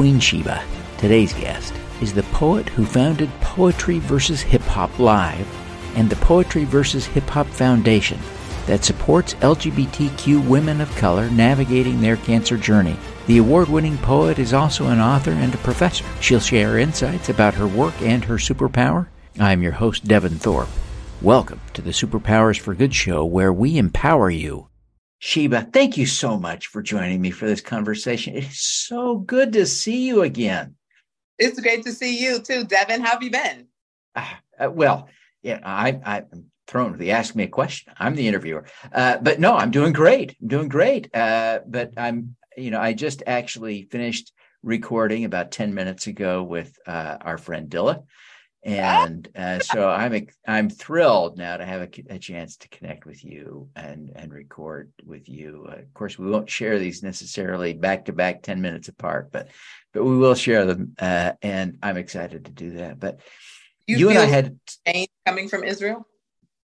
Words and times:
Queen 0.00 0.18
Sheba. 0.18 0.64
Today's 0.96 1.34
guest 1.34 1.74
is 2.00 2.14
the 2.14 2.22
poet 2.32 2.70
who 2.70 2.86
founded 2.86 3.28
Poetry 3.42 3.98
vs. 3.98 4.40
Hip 4.40 4.62
Hop 4.62 4.98
Live 4.98 5.46
and 5.94 6.08
the 6.08 6.16
Poetry 6.16 6.64
vs. 6.64 7.04
Hip 7.04 7.28
Hop 7.28 7.46
Foundation 7.46 8.18
that 8.64 8.82
supports 8.82 9.34
LGBTQ 9.34 10.48
women 10.48 10.80
of 10.80 10.88
color 10.96 11.28
navigating 11.28 12.00
their 12.00 12.16
cancer 12.16 12.56
journey. 12.56 12.96
The 13.26 13.36
award 13.36 13.68
winning 13.68 13.98
poet 13.98 14.38
is 14.38 14.54
also 14.54 14.86
an 14.86 15.00
author 15.00 15.32
and 15.32 15.52
a 15.52 15.58
professor. 15.58 16.06
She'll 16.22 16.40
share 16.40 16.78
insights 16.78 17.28
about 17.28 17.52
her 17.52 17.68
work 17.68 18.00
and 18.00 18.24
her 18.24 18.36
superpower. 18.36 19.08
I'm 19.38 19.62
your 19.62 19.72
host, 19.72 20.06
Devin 20.06 20.38
Thorpe. 20.38 20.70
Welcome 21.20 21.60
to 21.74 21.82
the 21.82 21.90
Superpowers 21.90 22.58
for 22.58 22.74
Good 22.74 22.94
show, 22.94 23.26
where 23.26 23.52
we 23.52 23.76
empower 23.76 24.30
you. 24.30 24.69
Sheba, 25.20 25.68
thank 25.72 25.96
you 25.96 26.06
so 26.06 26.38
much 26.38 26.66
for 26.68 26.82
joining 26.82 27.20
me 27.20 27.30
for 27.30 27.46
this 27.46 27.60
conversation. 27.60 28.36
It's 28.36 28.60
so 28.60 29.18
good 29.18 29.52
to 29.52 29.66
see 29.66 30.06
you 30.06 30.22
again. 30.22 30.74
It's 31.38 31.60
great 31.60 31.84
to 31.84 31.92
see 31.92 32.18
you 32.18 32.40
too, 32.40 32.64
Devin. 32.64 33.02
How 33.02 33.12
have 33.12 33.22
you 33.22 33.30
been? 33.30 33.66
Uh, 34.16 34.26
uh, 34.58 34.70
well, 34.70 35.08
yeah, 35.42 35.60
I, 35.62 36.00
I'm 36.04 36.46
thrown 36.66 36.92
to 36.92 36.98
the 36.98 37.12
ask 37.12 37.34
me 37.34 37.44
a 37.44 37.48
question. 37.48 37.92
I'm 37.98 38.14
the 38.14 38.26
interviewer, 38.26 38.64
uh, 38.92 39.18
but 39.18 39.38
no, 39.38 39.56
I'm 39.56 39.70
doing 39.70 39.92
great. 39.92 40.36
I'm 40.40 40.48
doing 40.48 40.68
great. 40.68 41.14
Uh, 41.14 41.60
but 41.66 41.92
I'm 41.96 42.36
you 42.56 42.70
know, 42.70 42.80
I 42.80 42.92
just 42.92 43.22
actually 43.26 43.84
finished 43.84 44.32
recording 44.62 45.24
about 45.24 45.50
10 45.50 45.74
minutes 45.74 46.06
ago 46.06 46.42
with 46.42 46.76
uh, 46.86 47.16
our 47.20 47.38
friend 47.38 47.70
Dilla. 47.70 48.04
And 48.62 49.26
uh, 49.34 49.60
so 49.60 49.88
I'm 49.88 50.26
I'm 50.46 50.68
thrilled 50.68 51.38
now 51.38 51.56
to 51.56 51.64
have 51.64 51.80
a, 51.80 52.14
a, 52.14 52.18
chance 52.18 52.58
to 52.58 52.68
connect 52.68 53.06
with 53.06 53.24
you 53.24 53.70
and 53.74 54.12
and 54.14 54.30
record 54.30 54.92
with 55.02 55.30
you. 55.30 55.66
Uh, 55.66 55.76
of 55.76 55.94
course, 55.94 56.18
we 56.18 56.30
won't 56.30 56.50
share 56.50 56.78
these 56.78 57.02
necessarily 57.02 57.72
back 57.72 58.04
to 58.04 58.12
back 58.12 58.42
ten 58.42 58.60
minutes 58.60 58.88
apart, 58.88 59.30
but 59.32 59.48
but 59.94 60.04
we 60.04 60.18
will 60.18 60.34
share 60.34 60.66
them, 60.66 60.94
uh, 60.98 61.32
and 61.40 61.78
I'm 61.82 61.96
excited 61.96 62.44
to 62.44 62.50
do 62.50 62.72
that. 62.72 63.00
But 63.00 63.20
you, 63.86 63.96
you 63.96 64.10
and 64.10 64.18
I 64.18 64.26
had 64.26 64.58
coming 65.24 65.48
from 65.48 65.64
Israel. 65.64 66.06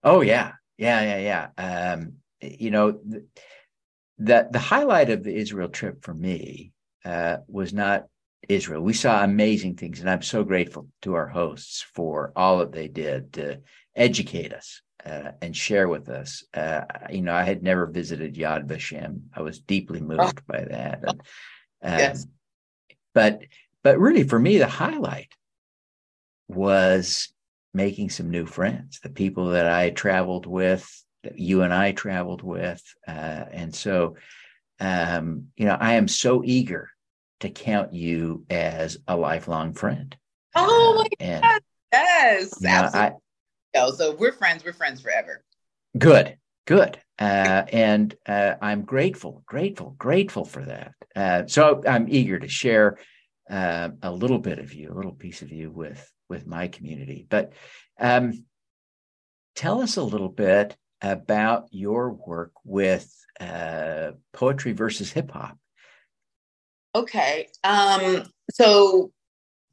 Oh 0.04 0.20
yeah, 0.20 0.52
yeah, 0.78 1.18
yeah, 1.18 1.48
yeah. 1.58 1.92
Um, 1.92 2.12
you 2.40 2.70
know, 2.70 3.00
the 4.18 4.48
the 4.50 4.58
highlight 4.60 5.10
of 5.10 5.24
the 5.24 5.34
Israel 5.34 5.68
trip 5.68 6.04
for 6.04 6.14
me 6.14 6.72
uh, 7.04 7.38
was 7.48 7.72
not 7.72 8.06
Israel. 8.48 8.82
We 8.82 8.92
saw 8.92 9.22
amazing 9.22 9.76
things, 9.76 10.00
and 10.00 10.10
I'm 10.10 10.22
so 10.22 10.44
grateful 10.44 10.88
to 11.02 11.14
our 11.14 11.28
hosts 11.28 11.82
for 11.94 12.32
all 12.34 12.58
that 12.58 12.72
they 12.72 12.88
did 12.88 13.34
to 13.34 13.60
educate 13.94 14.52
us 14.52 14.82
uh, 15.04 15.32
and 15.40 15.56
share 15.56 15.88
with 15.88 16.08
us. 16.08 16.44
Uh, 16.54 16.82
you 17.10 17.22
know, 17.22 17.34
I 17.34 17.44
had 17.44 17.62
never 17.62 17.86
visited 17.86 18.34
Yad 18.34 18.66
Vashem. 18.66 19.22
I 19.34 19.42
was 19.42 19.60
deeply 19.60 20.00
moved 20.00 20.40
oh. 20.40 20.42
by 20.46 20.64
that. 20.64 21.02
And, 21.02 21.20
um, 21.82 21.98
yes. 21.98 22.26
But 23.14 23.42
but 23.82 23.98
really, 23.98 24.22
for 24.22 24.38
me, 24.38 24.58
the 24.58 24.68
highlight 24.68 25.32
was 26.48 27.32
making 27.74 28.10
some 28.10 28.30
new 28.30 28.46
friends. 28.46 29.00
The 29.00 29.10
people 29.10 29.48
that 29.48 29.66
I 29.66 29.90
traveled 29.90 30.46
with, 30.46 30.88
that 31.24 31.38
you 31.38 31.62
and 31.62 31.72
I 31.72 31.92
traveled 31.92 32.42
with. 32.42 32.82
Uh, 33.06 33.44
and 33.50 33.74
so, 33.74 34.16
um, 34.78 35.48
you 35.56 35.66
know, 35.66 35.76
I 35.78 35.94
am 35.94 36.06
so 36.06 36.42
eager 36.44 36.91
to 37.42 37.50
count 37.50 37.92
you 37.92 38.44
as 38.50 38.98
a 39.06 39.16
lifelong 39.16 39.74
friend. 39.74 40.16
Oh 40.54 40.94
my 40.98 41.08
and, 41.24 41.42
God. 41.42 41.60
Yes. 41.92 42.54
You 42.60 42.68
know, 42.68 42.74
absolutely. 42.74 43.18
I, 43.74 43.90
so 43.90 44.14
we're 44.14 44.32
friends. 44.32 44.64
We're 44.64 44.72
friends 44.72 45.00
forever. 45.00 45.44
Good. 45.96 46.36
Good. 46.66 46.98
Uh, 47.18 47.64
and 47.72 48.14
uh, 48.26 48.54
I'm 48.60 48.82
grateful, 48.82 49.42
grateful, 49.46 49.94
grateful 49.98 50.44
for 50.44 50.64
that. 50.64 50.92
Uh, 51.14 51.46
so 51.46 51.82
I'm 51.86 52.06
eager 52.08 52.38
to 52.38 52.48
share 52.48 52.98
uh, 53.50 53.90
a 54.02 54.10
little 54.10 54.38
bit 54.38 54.58
of 54.58 54.72
you, 54.72 54.90
a 54.90 54.94
little 54.94 55.12
piece 55.12 55.42
of 55.42 55.52
you 55.52 55.70
with 55.70 56.10
with 56.28 56.46
my 56.46 56.68
community. 56.68 57.26
But 57.28 57.52
um, 58.00 58.44
tell 59.54 59.82
us 59.82 59.96
a 59.96 60.02
little 60.02 60.30
bit 60.30 60.76
about 61.02 61.66
your 61.70 62.10
work 62.10 62.52
with 62.64 63.12
uh, 63.38 64.12
poetry 64.32 64.72
versus 64.72 65.12
hip 65.12 65.30
hop. 65.30 65.58
Okay. 66.94 67.48
Um, 67.64 68.24
so 68.50 69.12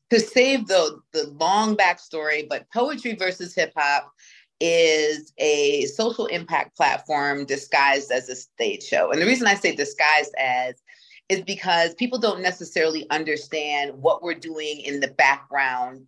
to 0.09 0.19
save 0.19 0.68
the 0.68 1.00
the 1.13 1.28
long 1.40 1.75
backstory, 1.75 2.47
but 2.47 2.69
poetry 2.72 3.16
versus 3.16 3.53
hip 3.53 3.74
hop 3.75 4.12
is 4.59 5.34
a 5.38 5.85
social 5.85 6.25
impact 6.28 6.75
platform 6.75 7.46
disguised 7.46 8.12
as 8.12 8.28
a 8.29 8.35
stage 8.35 8.84
show. 8.84 9.12
And 9.12 9.22
the 9.22 9.25
reason 9.25 9.47
I 9.47 9.53
say 9.56 9.75
disguised 9.75 10.34
as 10.38 10.81
is 11.29 11.41
because 11.41 11.94
people 11.94 12.19
don't 12.19 12.41
necessarily 12.41 13.09
understand 13.09 13.94
what 13.96 14.24
we're 14.24 14.34
doing 14.34 14.81
in 14.81 15.00
the 15.00 15.09
background 15.09 16.06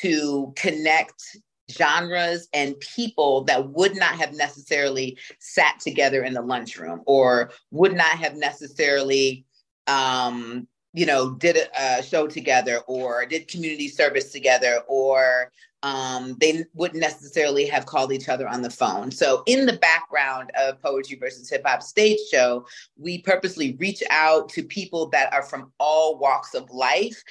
to 0.00 0.52
connect 0.56 1.38
genres 1.70 2.48
and 2.52 2.78
people 2.80 3.44
that 3.44 3.70
would 3.70 3.96
not 3.96 4.16
have 4.16 4.34
necessarily 4.34 5.16
sat 5.38 5.80
together 5.80 6.22
in 6.24 6.34
the 6.34 6.42
lunchroom 6.42 7.00
or 7.06 7.50
would 7.70 7.94
not 7.94 8.18
have 8.18 8.36
necessarily 8.36 9.46
um, 9.86 10.66
you 10.92 11.06
know 11.06 11.32
did 11.32 11.56
a, 11.78 12.02
show 12.02 12.26
together 12.26 12.78
or 12.86 13.26
did 13.26 13.48
community 13.48 13.88
service 13.88 14.32
together 14.32 14.80
or 14.86 15.50
um, 15.82 16.36
they 16.40 16.64
wouldn't 16.72 17.02
necessarily 17.02 17.66
have 17.66 17.84
called 17.84 18.10
each 18.10 18.30
other 18.30 18.48
on 18.48 18.62
the 18.62 18.70
phone. 18.70 19.10
So, 19.10 19.42
in 19.44 19.66
the 19.66 19.74
background 19.74 20.50
of 20.58 20.80
Poetry 20.80 21.18
versus 21.18 21.50
Hip 21.50 21.62
Hop 21.66 21.82
stage 21.82 22.18
show, 22.30 22.64
we 22.96 23.18
purposely 23.18 23.76
reach 23.78 24.02
out 24.08 24.48
to 24.50 24.62
people 24.62 25.10
that 25.10 25.30
are 25.34 25.42
from 25.42 25.72
all 25.78 26.18
walks 26.18 26.54
of 26.54 26.70
life 26.70 27.22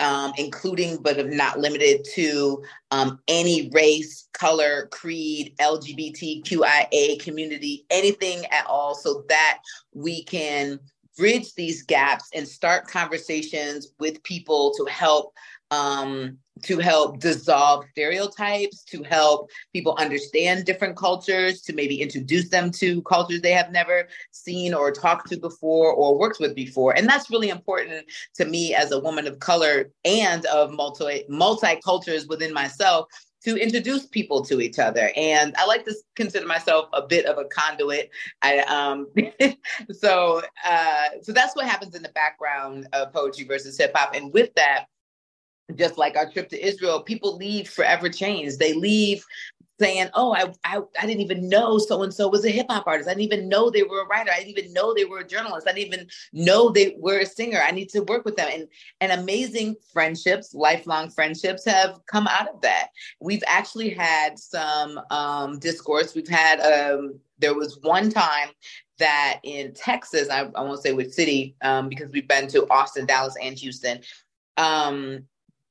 um, 0.00 0.32
including 0.38 0.96
but 0.96 1.28
not 1.28 1.60
limited 1.60 2.04
to 2.14 2.64
um, 2.90 3.20
any 3.28 3.70
race, 3.72 4.28
color, 4.32 4.88
creed, 4.90 5.54
LGBTQIA 5.60 7.20
community, 7.20 7.84
anything 7.90 8.44
at 8.46 8.66
all, 8.66 8.94
so 8.94 9.24
that 9.28 9.58
we 9.94 10.24
can 10.24 10.80
bridge 11.20 11.52
these 11.54 11.82
gaps 11.82 12.30
and 12.34 12.48
start 12.48 12.86
conversations 12.86 13.92
with 13.98 14.22
people 14.22 14.72
to 14.74 14.86
help 14.86 15.34
um, 15.70 16.38
to 16.62 16.78
help 16.78 17.20
dissolve 17.20 17.84
stereotypes, 17.92 18.82
to 18.84 19.02
help 19.02 19.50
people 19.72 19.94
understand 19.98 20.64
different 20.64 20.96
cultures, 20.96 21.60
to 21.62 21.72
maybe 21.74 22.00
introduce 22.00 22.48
them 22.48 22.70
to 22.70 23.02
cultures 23.02 23.40
they 23.40 23.52
have 23.52 23.70
never 23.70 24.08
seen 24.30 24.74
or 24.74 24.90
talked 24.90 25.30
to 25.30 25.38
before 25.38 25.92
or 25.92 26.18
worked 26.18 26.40
with 26.40 26.54
before. 26.54 26.96
And 26.96 27.08
that's 27.08 27.30
really 27.30 27.50
important 27.50 28.04
to 28.36 28.44
me 28.44 28.74
as 28.74 28.90
a 28.90 29.00
woman 29.00 29.26
of 29.26 29.38
color 29.38 29.90
and 30.04 30.44
of 30.46 30.72
multi 30.72 31.24
multicultures 31.30 32.28
within 32.28 32.52
myself 32.52 33.06
to 33.44 33.56
introduce 33.56 34.06
people 34.06 34.44
to 34.44 34.60
each 34.60 34.78
other. 34.78 35.10
And 35.16 35.54
I 35.56 35.64
like 35.66 35.84
to 35.86 35.94
consider 36.14 36.46
myself 36.46 36.88
a 36.92 37.02
bit 37.02 37.26
of 37.26 37.38
a 37.38 37.44
conduit. 37.44 38.10
I 38.42 38.58
um 38.60 39.06
so 39.92 40.42
uh 40.64 41.04
so 41.22 41.32
that's 41.32 41.56
what 41.56 41.66
happens 41.66 41.94
in 41.94 42.02
the 42.02 42.10
background 42.10 42.86
of 42.92 43.12
poetry 43.12 43.44
versus 43.44 43.78
hip 43.78 43.92
hop. 43.94 44.14
And 44.14 44.32
with 44.32 44.54
that, 44.54 44.86
just 45.76 45.98
like 45.98 46.16
our 46.16 46.30
trip 46.30 46.48
to 46.50 46.66
Israel, 46.66 47.02
people 47.02 47.36
leave 47.36 47.68
forever 47.68 48.08
changed. 48.08 48.58
They 48.58 48.72
leave 48.72 49.24
saying, 49.80 50.10
"Oh, 50.14 50.32
I, 50.32 50.52
I, 50.64 50.80
I 51.00 51.06
didn't 51.06 51.22
even 51.22 51.48
know 51.48 51.78
so 51.78 52.02
and 52.02 52.14
so 52.14 52.28
was 52.28 52.44
a 52.44 52.50
hip 52.50 52.66
hop 52.70 52.86
artist. 52.86 53.08
I 53.08 53.14
didn't 53.14 53.32
even 53.32 53.48
know 53.48 53.70
they 53.70 53.82
were 53.82 54.02
a 54.02 54.06
writer. 54.06 54.30
I 54.30 54.38
didn't 54.38 54.58
even 54.58 54.72
know 54.72 54.94
they 54.94 55.06
were 55.06 55.20
a 55.20 55.26
journalist. 55.26 55.66
I 55.68 55.72
didn't 55.72 55.92
even 55.92 56.06
know 56.32 56.70
they 56.70 56.96
were 56.98 57.20
a 57.20 57.26
singer. 57.26 57.60
I 57.66 57.72
need 57.72 57.88
to 57.90 58.00
work 58.00 58.24
with 58.24 58.36
them." 58.36 58.48
And 58.52 58.68
and 59.00 59.20
amazing 59.20 59.76
friendships, 59.92 60.54
lifelong 60.54 61.10
friendships, 61.10 61.64
have 61.64 61.98
come 62.06 62.28
out 62.28 62.48
of 62.48 62.60
that. 62.60 62.88
We've 63.20 63.44
actually 63.46 63.90
had 63.90 64.38
some 64.38 65.00
um, 65.10 65.58
discourse. 65.58 66.14
We've 66.14 66.28
had 66.28 66.60
um, 66.60 67.18
there 67.38 67.54
was 67.54 67.78
one 67.82 68.10
time 68.10 68.50
that 68.98 69.40
in 69.42 69.72
Texas, 69.74 70.28
I, 70.30 70.42
I 70.54 70.62
won't 70.62 70.82
say 70.82 70.92
which 70.92 71.10
city 71.10 71.56
um, 71.62 71.88
because 71.88 72.12
we've 72.12 72.28
been 72.28 72.46
to 72.48 72.68
Austin, 72.70 73.06
Dallas, 73.06 73.34
and 73.42 73.58
Houston. 73.58 74.00
Um, 74.56 75.24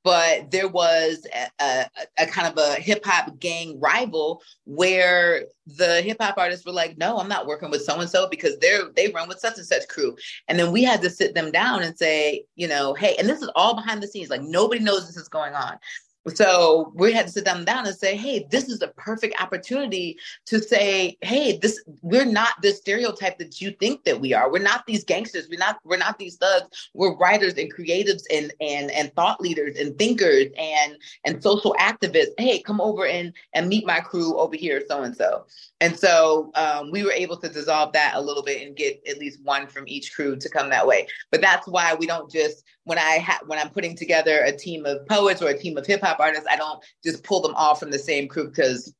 but 0.03 0.49
there 0.51 0.67
was 0.67 1.25
a, 1.33 1.63
a, 1.63 1.85
a 2.19 2.25
kind 2.25 2.47
of 2.47 2.57
a 2.57 2.75
hip 2.75 3.05
hop 3.05 3.37
gang 3.39 3.79
rival 3.79 4.41
where 4.65 5.45
the 5.65 6.01
hip 6.01 6.17
hop 6.19 6.37
artists 6.37 6.65
were 6.65 6.71
like, 6.71 6.97
"No, 6.97 7.17
I'm 7.17 7.27
not 7.27 7.47
working 7.47 7.69
with 7.69 7.83
so 7.83 7.99
and 7.99 8.09
so 8.09 8.27
because 8.29 8.57
they're 8.59 8.89
they 8.95 9.11
run 9.11 9.27
with 9.27 9.39
such 9.39 9.57
and 9.57 9.65
such 9.65 9.87
crew," 9.87 10.15
and 10.47 10.57
then 10.57 10.71
we 10.71 10.83
had 10.83 11.01
to 11.01 11.09
sit 11.09 11.35
them 11.35 11.51
down 11.51 11.83
and 11.83 11.97
say, 11.97 12.43
you 12.55 12.67
know, 12.67 12.93
hey, 12.93 13.15
and 13.19 13.27
this 13.27 13.41
is 13.41 13.49
all 13.55 13.75
behind 13.75 14.01
the 14.01 14.07
scenes, 14.07 14.29
like 14.29 14.41
nobody 14.41 14.81
knows 14.81 15.07
this 15.07 15.17
is 15.17 15.29
going 15.29 15.53
on. 15.53 15.77
So 16.27 16.91
we 16.95 17.13
had 17.13 17.27
to 17.27 17.31
sit 17.31 17.45
them 17.45 17.65
down 17.65 17.87
and 17.87 17.95
say 17.95 18.15
hey 18.15 18.45
this 18.49 18.69
is 18.69 18.81
a 18.81 18.89
perfect 18.89 19.41
opportunity 19.41 20.17
to 20.45 20.59
say 20.59 21.17
hey 21.21 21.57
this 21.57 21.83
we're 22.01 22.25
not 22.25 22.53
the 22.61 22.71
stereotype 22.71 23.37
that 23.37 23.61
you 23.61 23.71
think 23.71 24.03
that 24.03 24.19
we 24.19 24.33
are. 24.33 24.51
We're 24.51 24.59
not 24.59 24.85
these 24.85 25.03
gangsters. 25.03 25.47
We're 25.49 25.59
not 25.59 25.79
we're 25.83 25.97
not 25.97 26.17
these 26.17 26.37
thugs. 26.37 26.89
We're 26.93 27.15
writers 27.17 27.53
and 27.53 27.73
creatives 27.73 28.23
and 28.31 28.53
and 28.61 28.91
and 28.91 29.13
thought 29.15 29.41
leaders 29.41 29.77
and 29.77 29.97
thinkers 29.97 30.47
and 30.57 30.95
and 31.25 31.41
social 31.41 31.75
activists. 31.79 32.33
Hey 32.37 32.61
come 32.61 32.81
over 32.81 33.05
and 33.05 33.33
and 33.53 33.67
meet 33.67 33.85
my 33.85 33.99
crew 33.99 34.37
over 34.37 34.55
here 34.55 34.83
so 34.87 35.03
and 35.03 35.15
so 35.15 35.45
and 35.81 35.97
so 35.97 36.51
um, 36.55 36.91
we 36.91 37.03
were 37.03 37.11
able 37.11 37.37
to 37.37 37.49
dissolve 37.49 37.93
that 37.93 38.13
a 38.15 38.21
little 38.21 38.43
bit 38.43 38.65
and 38.65 38.75
get 38.75 39.01
at 39.07 39.17
least 39.17 39.41
one 39.43 39.67
from 39.67 39.85
each 39.87 40.13
crew 40.13 40.35
to 40.35 40.49
come 40.49 40.69
that 40.69 40.85
way. 40.85 41.07
But 41.31 41.41
that's 41.41 41.67
why 41.67 41.93
we 41.93 42.07
don't 42.07 42.29
just 42.29 42.63
when 42.89 42.97
I 42.97 43.19
ha- 43.19 43.41
when 43.45 43.59
I'm 43.59 43.69
putting 43.69 43.95
together 43.95 44.41
a 44.43 44.51
team 44.51 44.87
of 44.87 45.05
poets 45.05 45.43
or 45.43 45.49
a 45.49 45.57
team 45.57 45.77
of 45.77 45.85
hip 45.85 46.01
hop 46.01 46.19
artists, 46.19 46.47
I 46.49 46.55
don't 46.55 46.83
just 47.03 47.23
pull 47.23 47.39
them 47.39 47.53
all 47.53 47.75
from 47.75 47.91
the 47.91 47.99
same 47.99 48.27
crew 48.27 48.47
because 48.47 48.91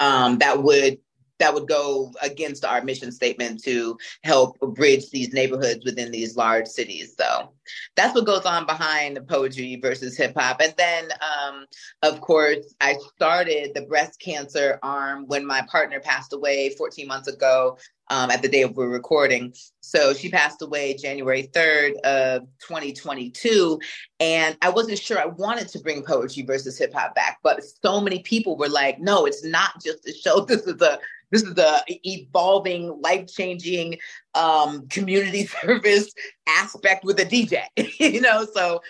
um, 0.00 0.36
that 0.38 0.62
would 0.62 0.98
that 1.38 1.54
would 1.54 1.66
go 1.66 2.12
against 2.22 2.64
our 2.64 2.82
mission 2.82 3.10
statement 3.10 3.62
to 3.64 3.96
help 4.22 4.58
bridge 4.60 5.08
these 5.10 5.32
neighborhoods 5.32 5.84
within 5.84 6.10
these 6.10 6.36
large 6.36 6.66
cities. 6.66 7.14
So 7.18 7.52
that's 7.94 8.14
what 8.14 8.26
goes 8.26 8.44
on 8.44 8.66
behind 8.66 9.18
poetry 9.28 9.78
versus 9.80 10.16
hip 10.16 10.34
hop. 10.36 10.60
And 10.60 10.74
then, 10.76 11.08
um, 11.20 11.66
of 12.02 12.20
course, 12.20 12.74
I 12.80 12.96
started 13.14 13.72
the 13.74 13.82
breast 13.82 14.20
cancer 14.20 14.78
arm 14.82 15.26
when 15.26 15.46
my 15.46 15.62
partner 15.70 16.00
passed 16.00 16.32
away 16.32 16.70
14 16.70 17.06
months 17.06 17.28
ago. 17.28 17.78
Um, 18.08 18.30
at 18.30 18.40
the 18.40 18.48
day 18.48 18.62
of 18.62 18.76
we're 18.76 18.88
recording. 18.88 19.52
So 19.80 20.14
she 20.14 20.28
passed 20.28 20.62
away 20.62 20.96
January 20.96 21.50
3rd 21.52 21.98
of 22.02 22.42
2022. 22.60 23.80
And 24.20 24.56
I 24.62 24.70
wasn't 24.70 24.98
sure 24.98 25.18
I 25.18 25.26
wanted 25.26 25.66
to 25.68 25.80
bring 25.80 26.04
poetry 26.04 26.44
versus 26.44 26.78
hip 26.78 26.94
hop 26.94 27.16
back, 27.16 27.38
but 27.42 27.62
so 27.82 28.00
many 28.00 28.20
people 28.20 28.56
were 28.56 28.68
like, 28.68 29.00
no, 29.00 29.26
it's 29.26 29.44
not 29.44 29.82
just 29.82 30.06
a 30.06 30.12
show. 30.12 30.40
This 30.46 30.62
is 30.62 30.80
a 30.80 31.00
this 31.30 31.42
is 31.42 31.54
the 31.54 31.82
evolving, 31.88 33.00
life 33.00 33.26
changing 33.26 33.98
um, 34.34 34.86
community 34.88 35.46
service 35.62 36.12
aspect 36.46 37.04
with 37.04 37.18
a 37.18 37.24
DJ, 37.24 37.64
you 37.98 38.20
know? 38.20 38.46
So 38.52 38.80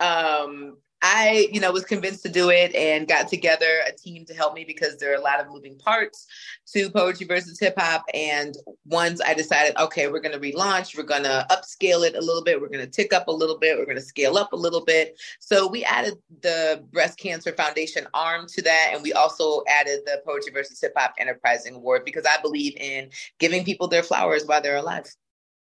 um, 0.00 0.76
I, 1.08 1.46
you 1.52 1.60
know, 1.60 1.70
was 1.70 1.84
convinced 1.84 2.24
to 2.24 2.28
do 2.28 2.50
it 2.50 2.74
and 2.74 3.06
got 3.06 3.28
together 3.28 3.80
a 3.86 3.92
team 3.92 4.24
to 4.24 4.34
help 4.34 4.54
me 4.54 4.64
because 4.64 4.96
there 4.96 5.12
are 5.12 5.16
a 5.16 5.20
lot 5.20 5.38
of 5.38 5.46
moving 5.46 5.78
parts 5.78 6.26
to 6.72 6.90
poetry 6.90 7.26
versus 7.26 7.60
hip 7.60 7.74
hop. 7.78 8.04
And 8.12 8.56
once 8.86 9.20
I 9.24 9.32
decided, 9.32 9.76
okay, 9.76 10.08
we're 10.08 10.18
going 10.18 10.32
to 10.32 10.40
relaunch, 10.40 10.96
we're 10.96 11.04
going 11.04 11.22
to 11.22 11.46
upscale 11.48 12.04
it 12.04 12.16
a 12.16 12.20
little 12.20 12.42
bit, 12.42 12.60
we're 12.60 12.68
going 12.68 12.84
to 12.84 12.90
tick 12.90 13.12
up 13.12 13.28
a 13.28 13.32
little 13.32 13.56
bit, 13.56 13.78
we're 13.78 13.84
going 13.84 13.98
to 13.98 14.02
scale 14.02 14.36
up 14.36 14.52
a 14.52 14.56
little 14.56 14.84
bit. 14.84 15.16
So 15.38 15.68
we 15.68 15.84
added 15.84 16.14
the 16.42 16.84
Breast 16.90 17.18
Cancer 17.20 17.52
Foundation 17.52 18.08
arm 18.12 18.48
to 18.48 18.62
that. 18.62 18.90
And 18.92 19.00
we 19.00 19.12
also 19.12 19.62
added 19.68 20.00
the 20.06 20.22
Poetry 20.26 20.50
versus 20.52 20.80
Hip 20.80 20.94
Hop 20.96 21.14
Enterprising 21.18 21.76
Award 21.76 22.04
because 22.04 22.26
I 22.26 22.42
believe 22.42 22.76
in 22.78 23.10
giving 23.38 23.64
people 23.64 23.86
their 23.86 24.02
flowers 24.02 24.44
while 24.44 24.60
they're 24.60 24.76
alive. 24.76 25.06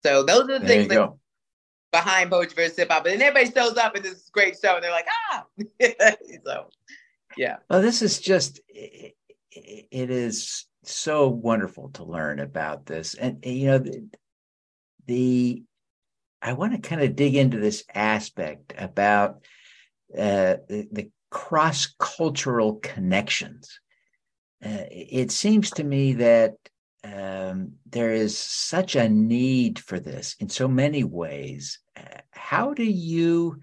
So 0.04 0.22
those 0.22 0.44
are 0.44 0.60
the 0.60 0.60
there 0.60 0.68
things 0.68 0.88
that 0.90 0.96
go 0.96 1.20
behind 1.92 2.32
Poetry 2.32 2.56
versus 2.56 2.78
Hip 2.78 2.92
Hop, 2.92 3.04
but 3.04 3.12
then 3.12 3.22
everybody 3.22 3.52
shows 3.52 3.78
up 3.78 3.96
in 3.96 4.04
this 4.04 4.14
is 4.14 4.30
great 4.32 4.58
show, 4.62 4.76
and 4.76 4.84
they're 4.84 4.92
like, 4.92 5.08
ah, 5.32 5.46
so 6.46 6.70
yeah. 7.38 7.58
Well, 7.70 7.82
this 7.82 8.02
is 8.02 8.20
just 8.20 8.62
it, 8.68 9.16
it 9.52 10.10
is 10.10 10.66
so 10.84 11.28
wonderful 11.28 11.90
to 11.90 12.04
learn 12.04 12.40
about 12.40 12.86
this, 12.86 13.16
and 13.16 13.44
you 13.46 13.68
know 13.68 13.78
the, 13.80 14.10
the 15.08 15.64
I 16.42 16.54
want 16.54 16.74
to 16.74 16.80
kind 16.80 17.02
of 17.02 17.16
dig 17.16 17.36
into 17.36 17.60
this 17.60 17.84
aspect 17.94 18.74
about 18.78 19.44
uh, 20.18 20.58
the, 20.68 20.88
the 20.92 21.12
cross 21.30 21.94
cultural 22.00 22.76
connections. 22.76 23.80
Uh, 24.64 24.86
it 24.90 25.32
seems 25.32 25.72
to 25.72 25.84
me 25.84 26.14
that 26.14 26.54
um, 27.04 27.74
there 27.90 28.12
is 28.12 28.38
such 28.38 28.96
a 28.96 29.10
need 29.10 29.80
for 29.80 30.00
this 30.00 30.36
in 30.40 30.50
so 30.50 30.68
many 30.68 31.04
ways. 31.04 31.80
How 32.32 32.74
do 32.74 32.84
you 32.84 33.62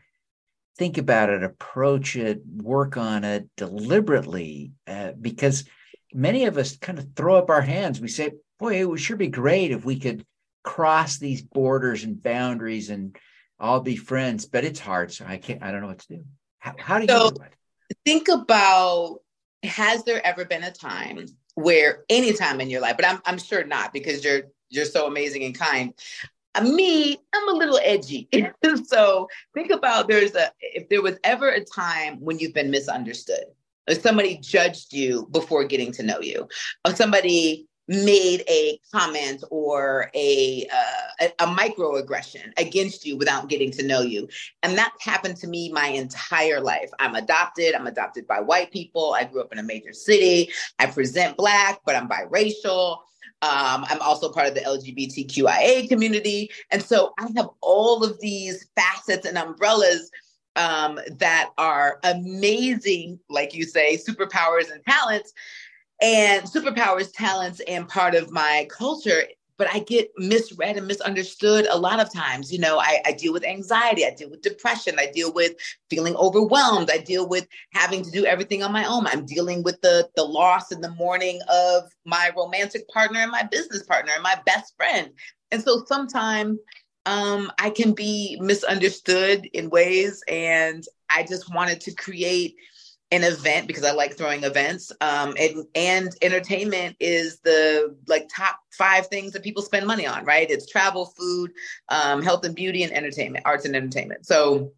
think 0.77 0.99
about 0.99 1.31
it, 1.31 1.43
approach 1.43 2.17
it, 2.17 2.41
work 2.47 2.97
on 2.97 3.25
it 3.25 3.49
deliberately? 3.57 4.73
Uh, 4.87 5.13
because 5.21 5.65
many 6.13 6.45
of 6.47 6.57
us 6.59 6.77
kind 6.77 6.99
of 6.99 7.09
throw 7.15 7.37
up 7.37 7.51
our 7.51 7.63
hands. 7.63 8.01
We 8.01 8.09
say, 8.09 8.33
boy, 8.59 8.81
it 8.81 8.89
would 8.89 9.01
sure 9.01 9.17
be 9.17 9.29
great 9.29 9.71
if 9.71 9.85
we 9.85 9.99
could 9.99 10.25
cross 10.63 11.19
these 11.19 11.43
borders 11.43 12.05
and 12.05 12.23
boundaries 12.23 12.91
and 12.91 13.17
all 13.61 13.81
be 13.81 13.97
friends, 13.97 14.47
but 14.47 14.65
it's 14.65 14.81
hard. 14.81 15.13
So 15.13 15.25
I 15.27 15.39
can't, 15.39 15.63
I 15.63 15.71
don't 15.71 15.81
know 15.81 15.89
what 15.89 16.01
to 16.01 16.17
do. 16.17 16.25
How, 16.59 16.75
how 16.79 16.99
do 16.99 17.07
so 17.07 17.25
you 17.25 17.31
do 17.31 17.43
it? 17.43 17.53
Think 18.05 18.29
about 18.29 19.19
has 19.63 20.05
there 20.05 20.25
ever 20.25 20.45
been 20.45 20.63
a 20.63 20.71
time 20.71 21.25
where 21.59 22.05
anytime 22.09 22.61
in 22.61 22.71
your 22.71 22.81
life, 22.81 22.97
but 22.97 23.05
I'm 23.05 23.21
I'm 23.27 23.39
sure 23.39 23.65
not 23.65 23.93
because 23.93 24.25
you're 24.25 24.43
you're 24.71 24.85
so 24.85 25.07
amazing 25.07 25.43
and 25.45 25.59
kind. 25.59 25.93
Uh, 26.55 26.63
me, 26.63 27.19
I'm 27.35 27.49
a 27.49 27.53
little 27.53 27.81
edgy. 27.83 28.29
so 28.85 29.29
think 29.55 29.71
about 29.71 30.07
there's 30.07 30.37
a 30.37 30.53
if 30.61 30.89
there 30.89 31.03
was 31.03 31.19
ever 31.25 31.51
a 31.51 31.65
time 31.65 32.21
when 32.21 32.39
you've 32.39 32.55
been 32.55 32.71
misunderstood, 32.71 33.45
or 33.89 33.97
somebody 33.97 34.39
judged 34.39 34.93
you 34.93 35.27
before 35.33 35.65
getting 35.65 35.91
to 35.93 36.05
know 36.05 36.21
you, 36.21 36.47
or 36.85 36.95
somebody 36.95 37.67
made 37.89 38.45
a 38.49 38.79
comment 38.93 39.43
or 39.51 40.11
a, 40.15 40.67
uh, 40.71 41.08
a, 41.21 41.27
a 41.41 41.47
microaggression 41.47 42.53
against 42.57 43.07
you 43.07 43.17
without 43.17 43.49
getting 43.49 43.71
to 43.73 43.87
know 43.87 44.01
you. 44.01 44.29
And 44.63 44.77
that's 44.77 45.03
happened 45.03 45.37
to 45.39 45.49
me 45.49 45.71
my 45.73 45.89
entire 45.89 46.61
life. 46.61 46.91
I'm 46.99 47.15
adopted. 47.15 47.75
I'm 47.75 47.87
adopted 47.87 48.27
by 48.27 48.41
white 48.41 48.73
people. 48.73 49.15
I 49.15 49.25
grew 49.25 49.41
up 49.41 49.53
in 49.53 49.59
a 49.59 49.63
major 49.63 49.93
city. 49.93 50.51
I 50.79 50.87
present 50.87 51.37
black 51.37 51.81
but 51.85 51.97
i'm 51.97 52.09
biracial. 52.09 52.99
Um, 53.41 53.87
I'm 53.89 54.01
also 54.03 54.33
part 54.33 54.49
of 54.49 54.55
the 54.55 54.61
LGBTQIA 54.61 55.89
community. 55.89 56.51
And 56.71 56.83
so 56.83 57.13
I 57.19 57.29
have 57.37 57.49
all 57.61 58.03
of 58.03 58.21
these 58.21 58.69
facets 58.77 59.27
and 59.27 59.39
umbrellas 59.39 60.11
um, 60.57 60.99
that 61.19 61.51
are 61.57 62.01
amazing, 62.03 63.21
like 63.31 63.55
you 63.55 63.63
say, 63.63 63.97
superpowers 63.97 64.73
and 64.73 64.85
talents. 64.85 65.33
And 66.01 66.45
superpowers, 66.45 67.13
talents, 67.13 67.61
and 67.67 67.89
part 67.89 68.15
of 68.15 68.31
my 68.31 68.69
culture. 68.71 69.23
But 69.59 69.69
I 69.75 69.81
get 69.81 70.11
misread 70.17 70.77
and 70.77 70.87
misunderstood 70.87 71.67
a 71.69 71.79
lot 71.79 72.01
of 72.01 72.13
times. 72.13 72.53
You 72.53 72.61
know, 72.61 72.79
I, 72.79 73.01
I 73.05 73.13
deal 73.13 73.33
with 73.33 73.45
anxiety, 73.45 74.07
I 74.07 74.15
deal 74.17 74.31
with 74.31 74.43
depression, 74.43 74.97
I 74.99 75.11
deal 75.13 75.33
with 75.33 75.53
feeling 75.91 76.17
overwhelmed, 76.17 76.91
I 76.91 76.99
deal 76.99 77.29
with 77.29 77.47
having 77.73 78.03
to 78.03 78.11
do 78.11 78.25
everything 78.25 78.63
on 78.63 78.73
my 78.73 78.85
own. 78.85 79.07
I'm 79.07 79.27
dealing 79.27 79.63
with 79.63 79.81
the 79.83 80.09
the 80.17 80.25
loss 80.25 80.73
in 80.73 80.81
the 80.81 80.93
mourning 80.93 81.41
of 81.53 81.91
my 82.05 82.31
romantic 82.37 82.89
partner 82.89 83.21
and 83.21 83.31
my 83.33 83.43
business 83.43 83.83
partner 83.83 84.13
and 84.15 84.23
my 84.23 84.41
best 84.47 84.75
friend. 84.77 85.11
And 85.51 85.63
so 85.63 85.85
sometimes 85.87 86.59
um, 87.07 87.51
I 87.59 87.71
can 87.71 87.93
be 87.95 88.39
misunderstood 88.41 89.49
in 89.55 89.71
ways, 89.71 90.23
and 90.29 90.85
I 91.09 91.23
just 91.23 91.53
wanted 91.53 91.81
to 91.83 91.95
create 91.95 92.57
an 93.11 93.25
event 93.25 93.67
because 93.67 93.85
I 93.85 93.93
like 93.93 94.17
throwing 94.17 94.45
events. 94.45 94.93
Um, 95.01 95.35
and, 95.39 95.65
and 95.75 96.15
entertainment 96.21 96.97
is 97.01 97.41
the 97.41 97.97
like 98.07 98.29
top 98.35 98.59
five 98.77 99.07
things 99.07 99.33
that 99.33 99.43
people 99.43 99.63
spend 99.63 99.87
money 99.87 100.07
on, 100.07 100.25
right? 100.25 100.51
It's 100.51 100.71
travel, 100.71 101.07
food, 101.17 101.53
um, 101.89 102.23
health 102.23 102.45
and 102.45 102.55
beauty, 102.55 102.83
and 102.83 102.93
entertainment, 102.93 103.47
arts 103.47 103.65
and 103.65 103.75
entertainment. 103.75 104.27
So 104.27 104.73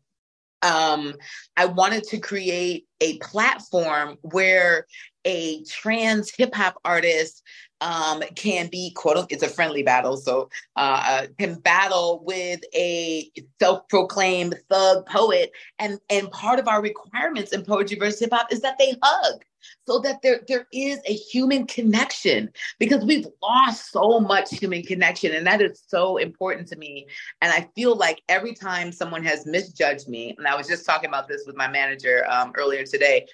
um, 0.62 1.14
I 1.56 1.66
wanted 1.66 2.04
to 2.04 2.18
create 2.18 2.86
a 3.00 3.18
platform 3.18 4.16
where 4.22 4.86
a 5.24 5.64
trans 5.64 6.30
hip 6.34 6.54
hop 6.54 6.76
artist 6.84 7.42
um, 7.80 8.22
can 8.34 8.68
be 8.68 8.92
quote 8.94 9.26
it's 9.30 9.42
a 9.42 9.48
friendly 9.48 9.82
battle. 9.82 10.16
So 10.16 10.48
uh, 10.76 11.02
uh, 11.06 11.26
can 11.38 11.54
battle 11.60 12.22
with 12.24 12.60
a 12.74 13.30
self-proclaimed 13.60 14.56
thug 14.68 15.06
poet. 15.06 15.52
And 15.78 15.98
and 16.08 16.30
part 16.30 16.58
of 16.58 16.68
our 16.68 16.82
requirements 16.82 17.52
in 17.52 17.64
poetry 17.64 17.98
versus 17.98 18.20
hip 18.20 18.30
hop 18.32 18.52
is 18.52 18.60
that 18.60 18.78
they 18.78 18.94
hug. 19.02 19.42
So 19.86 19.98
that 20.00 20.22
there 20.22 20.40
there 20.48 20.66
is 20.72 21.00
a 21.06 21.12
human 21.12 21.66
connection. 21.66 22.50
Because 22.78 23.04
we've 23.04 23.26
lost 23.42 23.90
so 23.90 24.20
much 24.20 24.50
human 24.50 24.82
connection 24.82 25.32
and 25.32 25.46
that 25.46 25.60
is 25.60 25.82
so 25.86 26.16
important 26.16 26.68
to 26.68 26.76
me. 26.76 27.06
And 27.42 27.52
i 27.52 27.68
feel 27.74 27.96
like 27.96 28.22
every 28.28 28.54
time 28.54 28.92
someone 28.92 29.24
has 29.24 29.46
misjudged 29.46 30.08
me 30.08 30.34
and 30.38 30.46
i 30.46 30.54
was 30.56 30.66
just 30.66 30.86
talking 30.86 31.08
about 31.08 31.28
this 31.28 31.44
with 31.46 31.56
my 31.56 31.68
manager 31.68 32.24
um, 32.30 32.52
earlier 32.56 32.84
today 32.84 33.26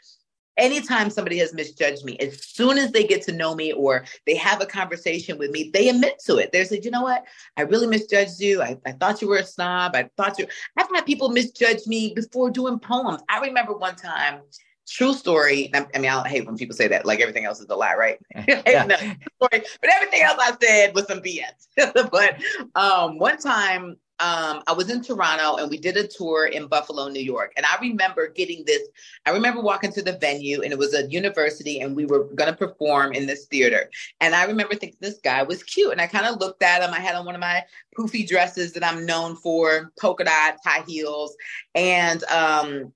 anytime 0.57 1.11
somebody 1.11 1.39
has 1.39 1.55
misjudged 1.55 2.05
me, 2.05 2.17
as 2.19 2.45
soon 2.45 2.79
as 2.79 2.93
they 2.93 3.05
get 3.05 3.23
to 3.23 3.33
know 3.33 3.55
me 3.55 3.73
or 3.73 4.05
they 4.27 4.35
have 4.37 4.61
a 4.61 4.67
conversation 4.67 5.39
with 5.39 5.51
me, 5.51 5.71
they 5.73 5.89
admit 5.89 6.21
to 6.27 6.37
it. 6.37 6.53
They 6.53 6.65
say, 6.65 6.81
you 6.83 6.91
know 6.91 7.03
what? 7.03 7.25
I 7.57 7.63
really 7.63 7.87
misjudged 7.87 8.41
you. 8.41 8.63
I, 8.63 8.79
I 8.87 8.93
thought 8.93 9.21
you 9.21 9.29
were 9.29 9.39
a 9.39 9.45
snob. 9.45 9.95
I 9.95 10.09
thought 10.17 10.39
you, 10.39 10.47
I've 10.77 10.89
had 10.91 11.07
people 11.07 11.29
misjudge 11.29 11.87
me 11.87 12.13
before 12.15 12.51
doing 12.51 12.79
poems. 12.79 13.23
I 13.29 13.41
remember 13.41 13.75
one 13.75 13.97
time, 13.97 14.41
true 14.89 15.15
story. 15.15 15.71
I 15.75 15.99
mean, 15.99 16.11
I 16.11 16.29
hate 16.29 16.47
when 16.47 16.57
people 16.57 16.77
say 16.77 16.89
that, 16.89 17.05
like 17.05 17.21
everything 17.21 17.45
else 17.45 17.61
is 17.61 17.67
a 17.69 17.77
lie, 17.77 17.95
right? 17.95 18.19
Yeah. 18.67 18.85
no, 18.85 18.97
but 19.41 19.67
everything 19.83 20.23
else 20.23 20.39
I 20.41 20.57
said 20.63 20.95
was 20.95 21.07
some 21.07 21.21
BS. 21.21 21.67
but 22.11 22.37
um, 22.75 23.19
one 23.19 23.39
time 23.39 23.97
um, 24.19 24.63
I 24.67 24.73
was 24.73 24.91
in 24.91 25.03
Toronto 25.03 25.57
and 25.57 25.71
we 25.71 25.77
did 25.77 25.97
a 25.97 26.07
tour 26.07 26.47
in 26.47 26.69
Buffalo, 26.69 27.09
New 27.09 27.21
York. 27.21 27.53
And 27.57 27.67
I 27.67 27.77
remember 27.81 28.29
getting 28.29 28.65
this. 28.65 28.83
I 29.27 29.31
remember 29.31 29.61
walking 29.61 29.93
to 29.93 30.03
the 30.03 30.17
venue 30.17 30.63
and 30.63 30.73
it 30.73 30.79
was 30.79 30.95
a 30.95 31.07
university 31.09 31.81
and 31.81 31.95
we 31.95 32.07
were 32.07 32.25
going 32.35 32.51
to 32.51 32.57
perform 32.57 33.13
in 33.13 33.27
this 33.27 33.45
theater. 33.45 33.91
And 34.21 34.35
I 34.35 34.45
remember 34.45 34.75
thinking 34.75 34.99
this 35.01 35.21
guy 35.23 35.43
was 35.43 35.63
cute. 35.63 35.93
And 35.93 36.01
I 36.01 36.07
kind 36.07 36.25
of 36.25 36.41
looked 36.41 36.63
at 36.63 36.83
him. 36.83 36.95
I 36.95 37.01
had 37.01 37.15
on 37.15 37.27
one 37.27 37.35
of 37.35 37.41
my 37.43 37.63
poofy 37.97 38.27
dresses 38.27 38.73
that 38.73 38.85
I'm 38.85 39.05
known 39.05 39.37
for, 39.37 39.93
polka 40.01 40.25
dot, 40.25 40.57
high 40.65 40.85
heels. 40.87 41.37
And 41.75 42.25
um, 42.25 42.93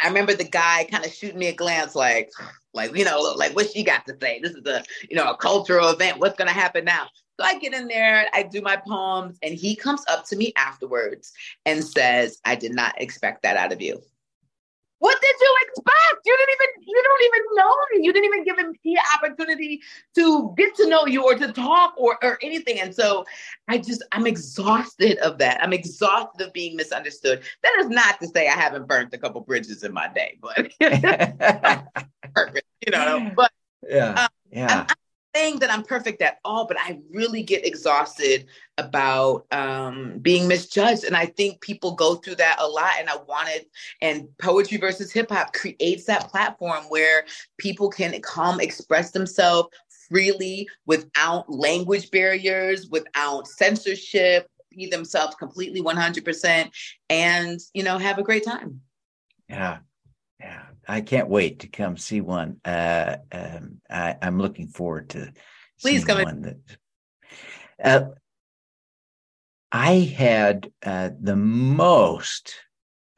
I 0.00 0.08
remember 0.08 0.34
the 0.34 0.44
guy 0.44 0.88
kind 0.90 1.04
of 1.04 1.12
shooting 1.12 1.38
me 1.38 1.46
a 1.46 1.54
glance 1.54 1.94
like, 1.94 2.32
like, 2.72 2.96
you 2.96 3.04
know, 3.04 3.20
like 3.36 3.54
what 3.54 3.70
she 3.70 3.84
got 3.84 4.06
to 4.08 4.16
say. 4.20 4.40
This 4.40 4.52
is 4.52 4.66
a, 4.66 4.82
you 5.08 5.16
know, 5.16 5.30
a 5.30 5.36
cultural 5.36 5.90
event. 5.90 6.18
What's 6.18 6.36
going 6.36 6.48
to 6.48 6.54
happen 6.54 6.84
now? 6.84 7.06
So 7.38 7.44
I 7.44 7.58
get 7.58 7.74
in 7.74 7.88
there, 7.88 8.26
I 8.32 8.44
do 8.44 8.60
my 8.60 8.76
poems, 8.76 9.38
and 9.42 9.54
he 9.54 9.74
comes 9.74 10.04
up 10.08 10.24
to 10.26 10.36
me 10.36 10.52
afterwards 10.56 11.32
and 11.66 11.82
says, 11.82 12.40
I 12.44 12.54
did 12.54 12.74
not 12.74 13.00
expect 13.00 13.42
that 13.42 13.56
out 13.56 13.72
of 13.72 13.82
you. 13.82 14.00
What 15.04 15.20
did 15.20 15.34
you 15.38 15.56
expect? 15.66 16.24
You 16.24 16.34
didn't 16.38 16.54
even 16.54 16.68
you 16.88 17.02
don't 17.04 17.22
even 17.24 17.42
know 17.56 17.76
me. 17.92 18.00
You 18.06 18.12
didn't 18.14 18.24
even 18.24 18.42
give 18.44 18.58
him 18.58 18.72
the 18.84 18.96
opportunity 19.14 19.82
to 20.14 20.54
get 20.56 20.74
to 20.76 20.88
know 20.88 21.04
you 21.04 21.22
or 21.24 21.34
to 21.34 21.52
talk 21.52 21.92
or 21.98 22.16
or 22.24 22.38
anything. 22.40 22.80
And 22.80 22.94
so 22.94 23.26
I 23.68 23.76
just 23.78 24.02
I'm 24.12 24.26
exhausted 24.26 25.18
of 25.18 25.36
that. 25.38 25.62
I'm 25.62 25.74
exhausted 25.74 26.46
of 26.46 26.54
being 26.54 26.74
misunderstood. 26.74 27.42
That 27.62 27.76
is 27.80 27.88
not 27.88 28.18
to 28.20 28.28
say 28.28 28.48
I 28.48 28.52
haven't 28.52 28.88
burnt 28.88 29.12
a 29.12 29.18
couple 29.18 29.42
bridges 29.42 29.82
in 29.82 29.92
my 29.92 30.08
day, 30.08 30.38
but 30.40 30.72
you 32.86 32.92
know. 32.92 33.30
But 33.36 33.52
yeah, 33.86 34.24
um, 34.24 34.28
yeah. 34.50 34.86
I'm, 34.88 34.96
saying 35.34 35.58
that 35.58 35.70
I'm 35.70 35.82
perfect 35.82 36.22
at 36.22 36.38
all, 36.44 36.66
but 36.66 36.76
I 36.78 37.00
really 37.10 37.42
get 37.42 37.66
exhausted 37.66 38.46
about 38.78 39.46
um, 39.52 40.18
being 40.20 40.46
misjudged. 40.48 41.04
And 41.04 41.16
I 41.16 41.26
think 41.26 41.60
people 41.60 41.94
go 41.94 42.16
through 42.16 42.36
that 42.36 42.56
a 42.60 42.66
lot. 42.66 42.92
And 42.98 43.08
I 43.08 43.16
wanted, 43.28 43.66
and 44.00 44.28
Poetry 44.38 44.78
versus 44.78 45.12
Hip 45.12 45.30
Hop 45.30 45.52
creates 45.52 46.04
that 46.04 46.28
platform 46.28 46.84
where 46.88 47.24
people 47.58 47.88
can 47.88 48.20
come 48.22 48.60
express 48.60 49.10
themselves 49.10 49.68
freely 50.08 50.68
without 50.86 51.50
language 51.50 52.10
barriers, 52.10 52.88
without 52.88 53.48
censorship, 53.48 54.48
be 54.70 54.86
themselves 54.86 55.34
completely 55.36 55.80
100%, 55.80 56.70
and, 57.08 57.60
you 57.74 57.82
know, 57.82 57.98
have 57.98 58.18
a 58.18 58.22
great 58.22 58.44
time. 58.44 58.80
Yeah. 59.48 59.78
Yeah, 60.40 60.64
I 60.88 61.00
can't 61.00 61.28
wait 61.28 61.60
to 61.60 61.68
come 61.68 61.96
see 61.96 62.20
one. 62.20 62.60
Uh, 62.64 63.16
um, 63.32 63.80
I, 63.90 64.16
am 64.22 64.38
looking 64.38 64.68
forward 64.68 65.10
to 65.10 65.32
please 65.80 66.04
come 66.04 66.22
one 66.22 66.42
that. 66.42 66.56
Uh, 67.82 68.08
I 69.72 69.94
had 69.94 70.70
uh, 70.84 71.10
the 71.20 71.36
most. 71.36 72.54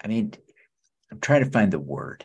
I 0.02 0.08
mean, 0.08 0.32
I'm 1.10 1.20
trying 1.20 1.44
to 1.44 1.50
find 1.50 1.72
the 1.72 1.78
word. 1.78 2.24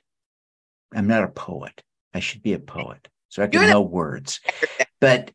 I'm 0.93 1.07
not 1.07 1.23
a 1.23 1.29
poet. 1.29 1.81
I 2.13 2.19
should 2.19 2.43
be 2.43 2.53
a 2.53 2.59
poet, 2.59 3.07
so 3.29 3.43
I 3.43 3.47
can 3.47 3.69
know 3.69 3.81
words. 3.81 4.39
But, 4.99 5.31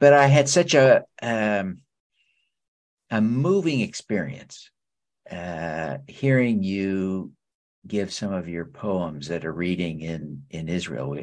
but 0.00 0.12
I 0.12 0.26
had 0.26 0.48
such 0.48 0.74
a 0.74 1.04
um, 1.20 1.78
a 3.10 3.20
moving 3.20 3.80
experience 3.80 4.70
uh, 5.30 5.98
hearing 6.06 6.62
you 6.62 7.32
give 7.86 8.12
some 8.12 8.32
of 8.32 8.48
your 8.48 8.64
poems 8.64 9.30
at 9.30 9.44
a 9.44 9.50
reading 9.50 10.00
in 10.00 10.42
in 10.50 10.68
Israel. 10.68 11.16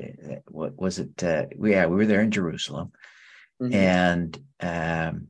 What 0.47 0.79
was 0.79 0.99
it? 0.99 1.23
Uh, 1.23 1.45
yeah, 1.61 1.85
we 1.85 1.95
were 1.95 2.05
there 2.05 2.21
in 2.21 2.31
Jerusalem, 2.31 2.91
mm-hmm. 3.61 3.73
and 3.73 4.43
um, 4.59 5.27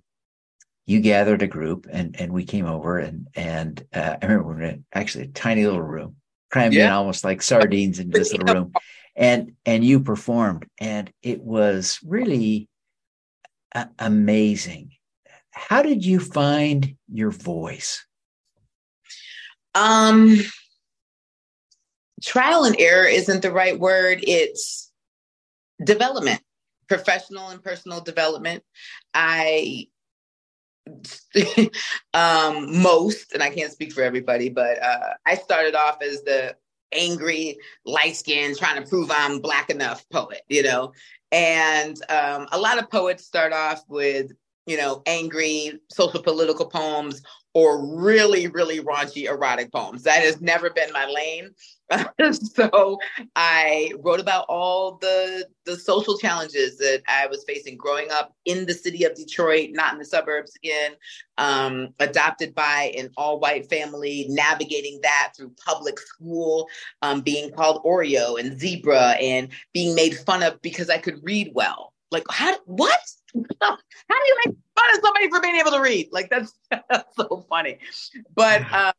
you 0.85 1.01
gathered 1.01 1.41
a 1.41 1.47
group, 1.47 1.87
and 1.91 2.19
and 2.19 2.31
we 2.31 2.45
came 2.45 2.65
over, 2.65 2.99
and 2.99 3.27
and 3.35 3.85
uh, 3.93 4.17
I 4.21 4.25
remember 4.25 4.49
we 4.49 4.55
were 4.55 4.61
in 4.63 4.85
actually 4.93 5.25
a 5.25 5.27
tiny 5.27 5.65
little 5.65 5.81
room, 5.81 6.15
crammed 6.51 6.73
yeah. 6.73 6.87
in 6.87 6.93
almost 6.93 7.23
like 7.23 7.41
sardines 7.41 7.99
in 7.99 8.09
this 8.09 8.31
little 8.31 8.53
room, 8.53 8.73
and 9.15 9.53
and 9.65 9.83
you 9.83 10.01
performed, 10.01 10.67
and 10.79 11.11
it 11.21 11.41
was 11.41 11.99
really 12.05 12.69
uh, 13.73 13.85
amazing. 13.99 14.91
How 15.51 15.83
did 15.83 16.05
you 16.05 16.19
find 16.19 16.95
your 17.11 17.31
voice? 17.31 18.05
Um 19.75 20.39
trial 22.23 22.63
and 22.63 22.75
error 22.79 23.05
isn't 23.05 23.41
the 23.41 23.51
right 23.51 23.77
word. 23.77 24.19
It's 24.23 24.91
development, 25.83 26.41
professional 26.87 27.49
and 27.49 27.61
personal 27.61 28.01
development. 28.01 28.63
I 29.13 29.87
um 32.13 32.81
most 32.81 33.31
and 33.31 33.41
i 33.41 33.49
can't 33.49 33.71
speak 33.71 33.93
for 33.93 34.01
everybody 34.03 34.49
but 34.49 34.83
uh 34.83 35.13
i 35.25 35.33
started 35.33 35.75
off 35.75 36.01
as 36.01 36.21
the 36.23 36.53
angry 36.91 37.57
light 37.85 38.17
skinned 38.17 38.57
trying 38.57 38.83
to 38.83 38.89
prove 38.89 39.09
i'm 39.09 39.39
black 39.39 39.69
enough 39.69 40.05
poet 40.09 40.41
you 40.49 40.61
know 40.61 40.91
and 41.31 41.95
um 42.09 42.47
a 42.51 42.59
lot 42.59 42.77
of 42.77 42.91
poets 42.91 43.25
start 43.25 43.53
off 43.53 43.81
with 43.87 44.33
you 44.67 44.75
know 44.75 45.01
angry 45.05 45.79
social 45.89 46.21
political 46.21 46.65
poems 46.65 47.21
or 47.53 47.85
really, 47.85 48.47
really 48.47 48.79
raunchy 48.79 49.29
erotic 49.29 49.71
poems. 49.71 50.03
That 50.03 50.23
has 50.23 50.41
never 50.41 50.69
been 50.69 50.91
my 50.91 51.05
lane. 51.05 51.51
so 52.31 53.00
I 53.35 53.91
wrote 54.00 54.19
about 54.19 54.45
all 54.50 54.97
the 55.01 55.47
the 55.65 55.75
social 55.75 56.17
challenges 56.17 56.77
that 56.77 57.01
I 57.07 57.27
was 57.27 57.43
facing 57.45 57.77
growing 57.77 58.12
up 58.12 58.35
in 58.45 58.65
the 58.65 58.73
city 58.73 59.03
of 59.05 59.15
Detroit, 59.15 59.69
not 59.71 59.93
in 59.93 60.00
the 60.00 60.05
suburbs 60.05 60.53
again, 60.55 60.93
um, 61.38 61.93
adopted 62.00 62.53
by 62.53 62.93
an 62.97 63.09
all 63.17 63.39
white 63.39 63.69
family, 63.69 64.27
navigating 64.29 65.00
that 65.03 65.33
through 65.35 65.53
public 65.65 66.00
school, 66.00 66.67
um, 67.01 67.21
being 67.21 67.51
called 67.51 67.83
Oreo 67.83 68.39
and 68.39 68.59
zebra, 68.59 69.12
and 69.21 69.50
being 69.73 69.95
made 69.95 70.17
fun 70.17 70.43
of 70.43 70.62
because 70.62 70.89
I 70.89 70.97
could 70.97 71.19
read 71.23 71.51
well. 71.53 71.93
Like, 72.12 72.25
how? 72.29 72.55
What? 72.65 73.00
How 73.62 73.75
do 73.75 74.27
you 74.27 74.38
make 74.45 74.55
fun 74.75 74.95
of 74.95 75.01
somebody 75.03 75.29
for 75.29 75.41
being 75.41 75.55
able 75.55 75.71
to 75.71 75.81
read? 75.81 76.09
Like 76.12 76.29
that's, 76.29 76.53
that's 76.89 77.15
so 77.15 77.45
funny. 77.50 77.79
But 78.35 78.62
uh, 78.71 78.93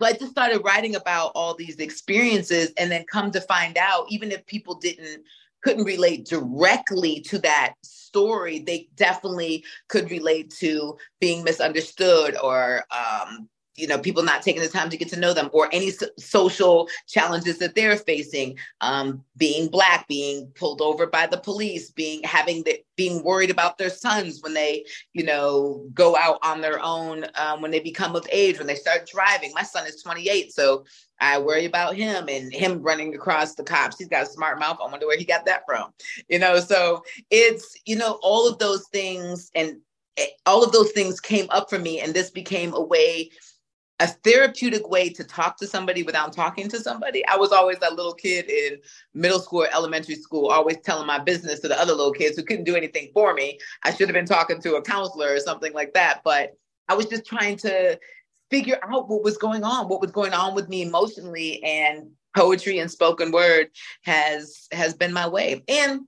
so 0.00 0.06
I 0.06 0.12
just 0.12 0.30
started 0.30 0.62
writing 0.64 0.96
about 0.96 1.32
all 1.34 1.54
these 1.54 1.76
experiences, 1.76 2.72
and 2.78 2.90
then 2.90 3.04
come 3.04 3.30
to 3.32 3.40
find 3.42 3.76
out, 3.76 4.06
even 4.08 4.32
if 4.32 4.44
people 4.46 4.74
didn't 4.74 5.24
couldn't 5.62 5.84
relate 5.84 6.24
directly 6.24 7.20
to 7.20 7.38
that 7.40 7.74
story, 7.82 8.60
they 8.60 8.88
definitely 8.94 9.62
could 9.88 10.10
relate 10.10 10.50
to 10.50 10.96
being 11.20 11.44
misunderstood 11.44 12.34
or 12.42 12.82
um, 12.90 13.46
you 13.80 13.86
know 13.86 13.98
people 13.98 14.22
not 14.22 14.42
taking 14.42 14.62
the 14.62 14.68
time 14.68 14.90
to 14.90 14.96
get 14.96 15.08
to 15.08 15.18
know 15.18 15.32
them 15.32 15.50
or 15.52 15.68
any 15.72 15.90
so- 15.90 16.06
social 16.18 16.88
challenges 17.06 17.58
that 17.58 17.74
they're 17.74 17.96
facing 17.96 18.58
um, 18.80 19.24
being 19.36 19.68
black 19.68 20.06
being 20.08 20.46
pulled 20.54 20.80
over 20.80 21.06
by 21.06 21.26
the 21.26 21.38
police 21.38 21.90
being 21.90 22.22
having 22.22 22.62
the 22.64 22.82
being 22.96 23.22
worried 23.24 23.50
about 23.50 23.78
their 23.78 23.90
sons 23.90 24.42
when 24.42 24.54
they 24.54 24.84
you 25.12 25.24
know 25.24 25.86
go 25.94 26.16
out 26.16 26.38
on 26.42 26.60
their 26.60 26.80
own 26.82 27.24
um, 27.36 27.60
when 27.62 27.70
they 27.70 27.80
become 27.80 28.14
of 28.14 28.26
age 28.30 28.58
when 28.58 28.66
they 28.66 28.74
start 28.74 29.08
driving 29.10 29.52
my 29.54 29.62
son 29.62 29.86
is 29.86 30.02
28 30.02 30.52
so 30.52 30.84
I 31.20 31.38
worry 31.38 31.66
about 31.66 31.96
him 31.96 32.28
and 32.28 32.52
him 32.52 32.82
running 32.82 33.14
across 33.14 33.54
the 33.54 33.62
cops. 33.62 33.98
He's 33.98 34.08
got 34.08 34.22
a 34.22 34.26
smart 34.26 34.58
mouth. 34.58 34.78
I 34.82 34.90
wonder 34.90 35.06
where 35.06 35.18
he 35.18 35.24
got 35.24 35.44
that 35.44 35.62
from. 35.66 35.92
You 36.28 36.38
know, 36.38 36.58
so 36.60 37.02
it's, 37.30 37.76
you 37.84 37.96
know, 37.96 38.18
all 38.22 38.48
of 38.48 38.58
those 38.58 38.88
things 38.88 39.50
and 39.54 39.76
eh, 40.16 40.26
all 40.46 40.64
of 40.64 40.72
those 40.72 40.92
things 40.92 41.20
came 41.20 41.46
up 41.50 41.68
for 41.68 41.78
me. 41.78 42.00
And 42.00 42.14
this 42.14 42.30
became 42.30 42.72
a 42.72 42.80
way 42.80 43.30
a 44.00 44.06
therapeutic 44.06 44.88
way 44.88 45.10
to 45.10 45.22
talk 45.22 45.58
to 45.58 45.66
somebody 45.66 46.02
without 46.02 46.32
talking 46.32 46.68
to 46.70 46.80
somebody. 46.80 47.24
I 47.26 47.36
was 47.36 47.52
always 47.52 47.78
that 47.80 47.94
little 47.94 48.14
kid 48.14 48.48
in 48.48 48.78
middle 49.14 49.38
school 49.38 49.66
elementary 49.72 50.14
school, 50.14 50.48
always 50.48 50.78
telling 50.78 51.06
my 51.06 51.18
business 51.18 51.60
to 51.60 51.68
the 51.68 51.78
other 51.78 51.92
little 51.92 52.12
kids 52.12 52.36
who 52.36 52.42
couldn't 52.42 52.64
do 52.64 52.76
anything 52.76 53.10
for 53.12 53.34
me. 53.34 53.58
I 53.84 53.92
should 53.92 54.08
have 54.08 54.14
been 54.14 54.26
talking 54.26 54.60
to 54.62 54.76
a 54.76 54.82
counselor 54.82 55.34
or 55.34 55.40
something 55.40 55.74
like 55.74 55.92
that. 55.92 56.22
But 56.24 56.54
I 56.88 56.94
was 56.94 57.06
just 57.06 57.26
trying 57.26 57.58
to 57.58 58.00
figure 58.50 58.80
out 58.82 59.08
what 59.08 59.22
was 59.22 59.36
going 59.36 59.64
on, 59.64 59.88
what 59.88 60.00
was 60.00 60.10
going 60.10 60.32
on 60.32 60.54
with 60.54 60.68
me 60.68 60.82
emotionally. 60.82 61.62
And 61.62 62.10
poetry 62.34 62.78
and 62.78 62.90
spoken 62.90 63.32
word 63.32 63.68
has 64.04 64.68
has 64.72 64.94
been 64.94 65.12
my 65.12 65.28
way. 65.28 65.62
And 65.68 66.02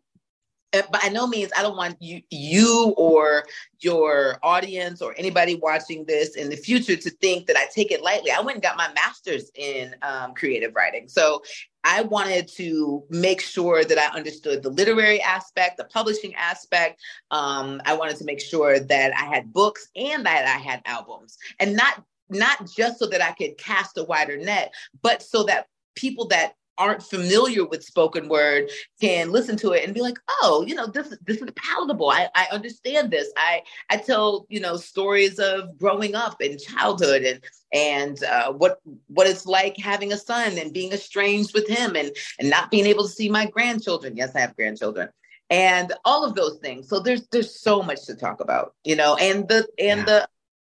by 0.72 1.08
no 1.12 1.26
means 1.26 1.50
i 1.56 1.62
don't 1.62 1.76
want 1.76 2.00
you 2.00 2.22
you 2.30 2.94
or 2.96 3.44
your 3.80 4.38
audience 4.42 5.02
or 5.02 5.14
anybody 5.18 5.56
watching 5.56 6.04
this 6.06 6.36
in 6.36 6.48
the 6.48 6.56
future 6.56 6.96
to 6.96 7.10
think 7.10 7.46
that 7.46 7.56
i 7.56 7.66
take 7.74 7.90
it 7.90 8.02
lightly. 8.02 8.30
I 8.30 8.40
went 8.40 8.56
and 8.56 8.62
got 8.62 8.76
my 8.76 8.90
master's 8.94 9.50
in 9.54 9.94
um, 10.02 10.34
creative 10.34 10.74
writing. 10.74 11.08
So 11.08 11.42
i 11.84 12.02
wanted 12.02 12.48
to 12.48 13.04
make 13.10 13.40
sure 13.40 13.84
that 13.84 13.98
i 13.98 14.16
understood 14.16 14.62
the 14.62 14.70
literary 14.70 15.20
aspect 15.20 15.76
the 15.76 15.84
publishing 15.84 16.34
aspect. 16.34 17.00
Um, 17.30 17.80
i 17.84 17.94
wanted 17.94 18.16
to 18.16 18.24
make 18.24 18.40
sure 18.40 18.78
that 18.78 19.12
i 19.14 19.24
had 19.24 19.52
books 19.52 19.88
and 19.96 20.24
that 20.24 20.46
i 20.46 20.58
had 20.58 20.82
albums. 20.86 21.38
And 21.60 21.76
not 21.76 22.04
not 22.30 22.66
just 22.70 22.98
so 22.98 23.06
that 23.06 23.22
i 23.22 23.32
could 23.32 23.58
cast 23.58 23.98
a 23.98 24.04
wider 24.04 24.36
net 24.36 24.72
but 25.02 25.22
so 25.22 25.42
that 25.44 25.66
people 25.94 26.26
that 26.28 26.54
aren't 26.78 27.02
familiar 27.02 27.64
with 27.64 27.84
spoken 27.84 28.28
word 28.28 28.70
can 29.00 29.30
listen 29.30 29.56
to 29.58 29.72
it 29.72 29.84
and 29.84 29.94
be 29.94 30.00
like, 30.00 30.18
oh, 30.40 30.64
you 30.66 30.74
know, 30.74 30.86
this 30.86 31.16
this 31.26 31.38
is 31.38 31.50
palatable. 31.56 32.10
I, 32.10 32.28
I 32.34 32.48
understand 32.50 33.10
this. 33.10 33.30
I 33.36 33.62
I 33.90 33.96
tell 33.98 34.46
you 34.48 34.60
know 34.60 34.76
stories 34.76 35.38
of 35.38 35.78
growing 35.78 36.14
up 36.14 36.40
and 36.40 36.60
childhood 36.60 37.22
and 37.22 37.40
and 37.72 38.22
uh, 38.24 38.52
what 38.52 38.80
what 39.08 39.26
it's 39.26 39.46
like 39.46 39.76
having 39.76 40.12
a 40.12 40.16
son 40.16 40.58
and 40.58 40.72
being 40.72 40.92
estranged 40.92 41.54
with 41.54 41.68
him 41.68 41.96
and 41.96 42.10
and 42.38 42.50
not 42.50 42.70
being 42.70 42.86
able 42.86 43.04
to 43.04 43.10
see 43.10 43.28
my 43.28 43.46
grandchildren. 43.46 44.16
Yes, 44.16 44.34
I 44.34 44.40
have 44.40 44.56
grandchildren 44.56 45.08
and 45.52 45.92
all 46.06 46.24
of 46.24 46.34
those 46.34 46.58
things. 46.58 46.88
So 46.88 46.98
there's 46.98 47.26
there's 47.28 47.60
so 47.60 47.82
much 47.82 48.06
to 48.06 48.14
talk 48.14 48.40
about, 48.40 48.74
you 48.84 48.96
know, 48.96 49.16
and 49.16 49.46
the 49.48 49.68
and 49.78 50.00
yeah. 50.00 50.04
the 50.04 50.28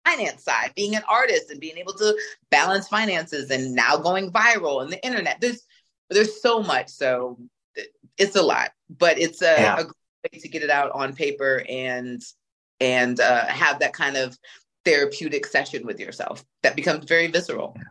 finance 0.06 0.42
side, 0.42 0.72
being 0.74 0.96
an 0.96 1.02
artist 1.06 1.50
and 1.50 1.60
being 1.60 1.76
able 1.76 1.92
to 1.92 2.18
balance 2.50 2.88
finances 2.88 3.50
and 3.50 3.74
now 3.74 3.98
going 3.98 4.32
viral 4.32 4.82
and 4.82 4.90
the 4.90 5.04
internet. 5.04 5.38
There's 5.40 5.62
there's 6.10 6.42
so 6.42 6.62
much. 6.62 6.88
So 6.88 7.38
it's 8.18 8.36
a 8.36 8.42
lot, 8.42 8.70
but 8.88 9.18
it's 9.18 9.42
a, 9.42 9.56
yeah. 9.58 9.74
a 9.74 9.84
great 9.84 10.32
way 10.32 10.38
to 10.40 10.48
get 10.48 10.62
it 10.62 10.70
out 10.70 10.90
on 10.92 11.14
paper 11.14 11.62
and 11.68 12.22
and 12.80 13.20
uh, 13.20 13.46
have 13.46 13.80
that 13.80 13.92
kind 13.92 14.16
of 14.16 14.36
therapeutic 14.84 15.46
session 15.46 15.86
with 15.86 16.00
yourself 16.00 16.44
that 16.62 16.76
becomes 16.76 17.04
very 17.04 17.26
visceral. 17.26 17.74
Yeah. 17.76 17.82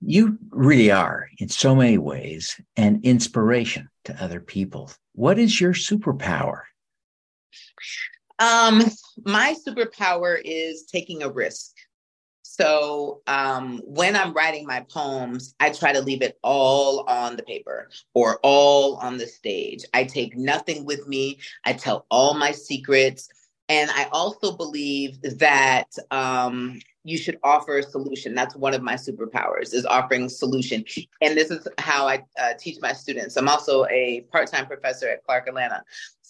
You 0.00 0.38
really 0.50 0.92
are, 0.92 1.28
in 1.38 1.48
so 1.48 1.74
many 1.74 1.98
ways, 1.98 2.60
an 2.76 3.00
inspiration 3.02 3.88
to 4.04 4.22
other 4.22 4.40
people. 4.40 4.92
What 5.14 5.40
is 5.40 5.60
your 5.60 5.72
superpower? 5.72 6.62
Um, 8.38 8.84
my 9.24 9.56
superpower 9.66 10.40
is 10.44 10.84
taking 10.84 11.24
a 11.24 11.28
risk. 11.28 11.72
So 12.60 13.22
um, 13.28 13.80
when 13.84 14.16
I'm 14.16 14.32
writing 14.32 14.66
my 14.66 14.80
poems, 14.80 15.54
I 15.60 15.70
try 15.70 15.92
to 15.92 16.00
leave 16.00 16.22
it 16.22 16.38
all 16.42 17.08
on 17.08 17.36
the 17.36 17.44
paper 17.44 17.88
or 18.14 18.40
all 18.42 18.96
on 18.96 19.16
the 19.16 19.26
stage. 19.26 19.84
I 19.94 20.04
take 20.04 20.36
nothing 20.36 20.84
with 20.84 21.06
me. 21.06 21.38
I 21.64 21.74
tell 21.74 22.06
all 22.10 22.34
my 22.34 22.50
secrets. 22.50 23.28
And 23.68 23.90
I 23.92 24.08
also 24.12 24.56
believe 24.56 25.20
that 25.38 25.86
um, 26.10 26.80
you 27.04 27.16
should 27.16 27.38
offer 27.44 27.78
a 27.78 27.82
solution. 27.82 28.34
That's 28.34 28.56
one 28.56 28.74
of 28.74 28.82
my 28.82 28.94
superpowers 28.94 29.72
is 29.72 29.86
offering 29.86 30.28
solution. 30.28 30.84
And 31.22 31.36
this 31.36 31.50
is 31.50 31.68
how 31.78 32.08
I 32.08 32.24
uh, 32.40 32.54
teach 32.58 32.78
my 32.80 32.92
students. 32.92 33.36
I'm 33.36 33.48
also 33.48 33.86
a 33.86 34.22
part-time 34.32 34.66
professor 34.66 35.08
at 35.08 35.22
Clark 35.24 35.48
Atlanta. 35.48 35.84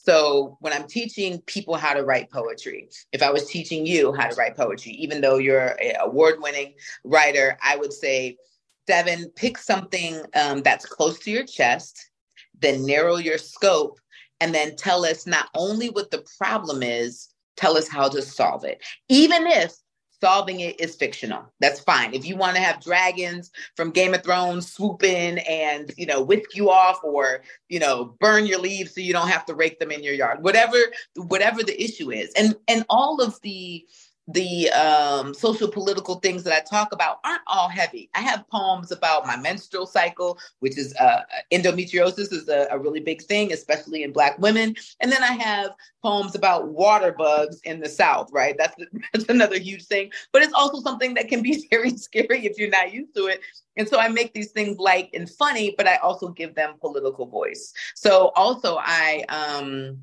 So 0.09 0.57
when 0.61 0.73
I'm 0.73 0.87
teaching 0.87 1.43
people 1.43 1.75
how 1.75 1.93
to 1.93 2.03
write 2.03 2.31
poetry, 2.31 2.89
if 3.13 3.23
I 3.23 3.31
was 3.31 3.47
teaching 3.47 3.85
you 3.85 4.15
how 4.15 4.29
to 4.29 4.35
write 4.37 4.57
poetry, 4.57 4.93
even 4.93 5.21
though 5.21 5.37
you're 5.37 5.77
an 5.83 5.97
award-winning 6.01 6.73
writer, 7.05 7.59
I 7.63 7.77
would 7.77 7.93
say, 7.93 8.39
Devin, 8.87 9.31
pick 9.37 9.59
something 9.59 10.23
um, 10.35 10.63
that's 10.63 10.87
close 10.87 11.19
to 11.19 11.31
your 11.31 11.45
chest, 11.45 12.11
then 12.59 12.87
narrow 12.87 13.17
your 13.17 13.37
scope, 13.37 14.01
and 14.41 14.55
then 14.55 14.77
tell 14.77 15.05
us 15.05 15.27
not 15.27 15.51
only 15.55 15.91
what 15.91 16.11
the 16.11 16.25
problem 16.39 16.83
is, 16.83 17.29
tell 17.59 17.77
us 17.77 17.87
how 17.87 18.09
to 18.09 18.23
solve 18.23 18.65
it. 18.65 18.83
Even 19.11 19.47
if 19.47 19.75
solving 20.21 20.61
it 20.61 20.81
is 20.81 20.97
fictional. 20.97 21.45
That's 21.61 21.81
fine. 21.81 22.15
If 22.15 22.27
you 22.27 22.37
want 22.37 22.57
to 22.57 22.63
have 22.63 22.83
dragons 22.83 23.51
from 23.77 23.91
Game 23.91 24.15
of 24.15 24.23
Thrones 24.23 24.71
swoop 24.71 25.03
in 25.03 25.39
and, 25.39 25.93
you 25.97 26.07
know, 26.07 26.23
whisk 26.23 26.55
you 26.55 26.71
off 26.71 27.01
or, 27.05 27.43
you 27.69 27.79
know, 27.79 28.17
burn 28.21 28.47
your 28.47 28.61
leaves 28.61 28.95
so 28.95 29.01
you 29.01 29.13
don't 29.13 29.29
have 29.29 29.47
to 29.47 29.55
rake 29.55 29.79
them 29.79 29.91
in 29.91 30.03
your 30.03 30.15
yard. 30.15 30.43
Whatever 30.43 30.77
whatever 31.17 31.63
the 31.63 31.81
issue 31.83 32.11
is. 32.11 32.33
And 32.35 32.57
and 32.67 32.85
all 32.89 33.21
of 33.21 33.41
the 33.43 33.85
the 34.29 34.69
um, 34.71 35.33
social 35.33 35.69
political 35.69 36.17
things 36.17 36.45
that 36.45 36.53
I 36.53 36.61
talk 36.61 36.93
about 36.93 37.19
aren't 37.25 37.41
all 37.47 37.69
heavy. 37.69 38.11
I 38.15 38.21
have 38.21 38.47
poems 38.49 38.93
about 38.93 39.27
my 39.27 39.37
menstrual 39.37 39.87
cycle, 39.87 40.39
which 40.61 40.77
is 40.77 40.95
uh, 40.97 41.23
endometriosis 41.51 42.31
is 42.33 42.47
a, 42.47 42.69
a, 42.71 42.79
really 42.79 43.01
big 43.01 43.23
thing, 43.23 43.55
especially 43.55 44.03
in 44.03 44.13
Black 44.13 44.39
women. 44.39 44.77
And 45.01 45.11
then 45.11 45.23
I 45.23 45.33
have 45.33 45.71
poems 46.03 46.35
about 46.35 46.69
water 46.69 47.11
bugs 47.11 47.59
in 47.65 47.81
the 47.81 47.89
South, 47.89 48.29
right? 48.31 48.55
That's, 48.59 48.77
that's 49.15 49.31
another 49.31 49.59
huge 49.59 49.87
thing. 49.87 50.13
But 50.31 50.43
it's 50.43 50.53
also 50.53 50.83
something 50.83 51.15
that 51.15 51.29
can 51.29 51.43
be 51.43 51.67
very 51.71 51.97
scary 51.97 52.45
if 52.45 52.59
you're 52.59 52.69
not 52.69 52.93
used 52.93 53.15
to 53.17 53.29
it. 53.29 53.41
And 53.79 53.89
so 53.89 53.99
I 53.99 54.09
make 54.09 54.35
these 54.35 54.53
things 54.53 54.79
light 54.79 55.09
and 55.15 55.31
funny, 55.31 55.75
but 55.75 55.89
I 55.89 55.97
also 55.97 56.29
give 56.29 56.55
them 56.55 56.75
political 56.81 57.25
voice. 57.27 57.73
So 57.95 58.33
also 58.37 58.77
I 58.79 59.25
um 59.31 60.01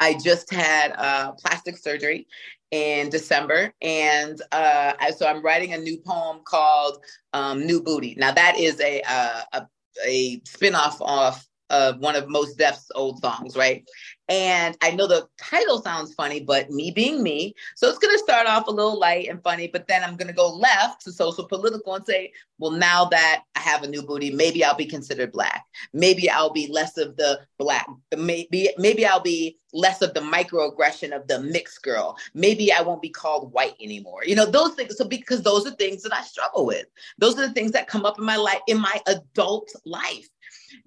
I 0.00 0.18
just 0.22 0.52
had 0.52 0.92
uh, 0.98 1.32
plastic 1.32 1.76
surgery 1.78 2.26
in 2.74 3.08
December. 3.08 3.72
And 3.82 4.42
uh, 4.50 4.94
so 5.16 5.28
I'm 5.28 5.44
writing 5.44 5.74
a 5.74 5.78
new 5.78 5.96
poem 5.96 6.40
called 6.44 6.98
um, 7.32 7.64
New 7.64 7.80
Booty. 7.80 8.16
Now, 8.18 8.32
that 8.32 8.58
is 8.58 8.80
a, 8.80 9.00
uh, 9.06 9.42
a, 9.52 9.66
a 10.08 10.40
spinoff 10.40 10.96
off 11.00 11.46
of 11.70 12.00
one 12.00 12.16
of 12.16 12.28
Mos 12.28 12.54
Def's 12.54 12.90
old 12.96 13.20
songs, 13.20 13.56
right? 13.56 13.84
And 14.28 14.76
I 14.80 14.92
know 14.92 15.06
the 15.06 15.28
title 15.38 15.82
sounds 15.82 16.14
funny, 16.14 16.40
but 16.40 16.70
me 16.70 16.90
being 16.90 17.22
me. 17.22 17.54
So 17.76 17.88
it's 17.88 17.98
going 17.98 18.14
to 18.14 18.18
start 18.18 18.46
off 18.46 18.68
a 18.68 18.70
little 18.70 18.98
light 18.98 19.28
and 19.28 19.42
funny, 19.42 19.68
but 19.68 19.86
then 19.86 20.02
I'm 20.02 20.16
going 20.16 20.28
to 20.28 20.34
go 20.34 20.48
left 20.48 21.02
to 21.02 21.12
social 21.12 21.44
political 21.44 21.94
and 21.94 22.06
say, 22.06 22.32
well, 22.58 22.70
now 22.70 23.04
that 23.06 23.42
I 23.54 23.60
have 23.60 23.82
a 23.82 23.88
new 23.88 24.02
booty, 24.02 24.30
maybe 24.30 24.64
I'll 24.64 24.76
be 24.76 24.86
considered 24.86 25.32
black. 25.32 25.66
Maybe 25.92 26.30
I'll 26.30 26.52
be 26.52 26.68
less 26.68 26.96
of 26.96 27.16
the 27.16 27.40
black. 27.58 27.86
Maybe, 28.16 28.70
maybe 28.78 29.04
I'll 29.04 29.20
be 29.20 29.58
less 29.74 30.00
of 30.00 30.14
the 30.14 30.20
microaggression 30.20 31.14
of 31.14 31.26
the 31.28 31.40
mixed 31.40 31.82
girl. 31.82 32.16
Maybe 32.32 32.72
I 32.72 32.80
won't 32.80 33.02
be 33.02 33.10
called 33.10 33.52
white 33.52 33.74
anymore. 33.82 34.22
You 34.24 34.36
know, 34.36 34.46
those 34.46 34.74
things. 34.74 34.96
So 34.96 35.04
because 35.04 35.42
those 35.42 35.66
are 35.66 35.72
things 35.72 36.02
that 36.02 36.14
I 36.14 36.22
struggle 36.22 36.64
with. 36.64 36.86
Those 37.18 37.38
are 37.38 37.46
the 37.46 37.52
things 37.52 37.72
that 37.72 37.88
come 37.88 38.06
up 38.06 38.18
in 38.18 38.24
my 38.24 38.36
life, 38.36 38.60
in 38.68 38.80
my 38.80 39.00
adult 39.06 39.70
life. 39.84 40.28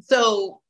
So 0.01 0.62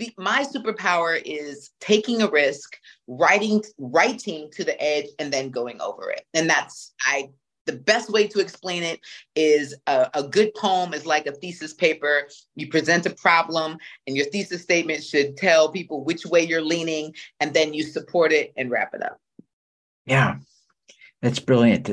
be, 0.00 0.14
my 0.18 0.44
superpower 0.44 1.20
is 1.24 1.70
taking 1.80 2.22
a 2.22 2.30
risk, 2.30 2.76
writing 3.06 3.62
writing 3.78 4.50
to 4.52 4.64
the 4.64 4.80
edge, 4.82 5.06
and 5.18 5.32
then 5.32 5.50
going 5.50 5.80
over 5.80 6.10
it. 6.10 6.22
And 6.34 6.50
that's 6.50 6.92
I. 7.06 7.30
The 7.66 7.76
best 7.76 8.10
way 8.10 8.26
to 8.26 8.40
explain 8.40 8.82
it 8.82 9.00
is 9.36 9.76
a, 9.86 10.10
a 10.14 10.22
good 10.24 10.52
poem 10.54 10.92
is 10.92 11.06
like 11.06 11.26
a 11.26 11.32
thesis 11.32 11.74
paper. 11.74 12.26
You 12.56 12.68
present 12.68 13.06
a 13.06 13.10
problem, 13.10 13.76
and 14.06 14.16
your 14.16 14.26
thesis 14.26 14.62
statement 14.62 15.04
should 15.04 15.36
tell 15.36 15.70
people 15.70 16.02
which 16.02 16.26
way 16.26 16.42
you're 16.42 16.62
leaning, 16.62 17.14
and 17.38 17.54
then 17.54 17.72
you 17.74 17.84
support 17.84 18.32
it 18.32 18.52
and 18.56 18.70
wrap 18.70 18.94
it 18.94 19.02
up. 19.02 19.20
Yeah, 20.06 20.38
that's 21.20 21.38
brilliant. 21.38 21.90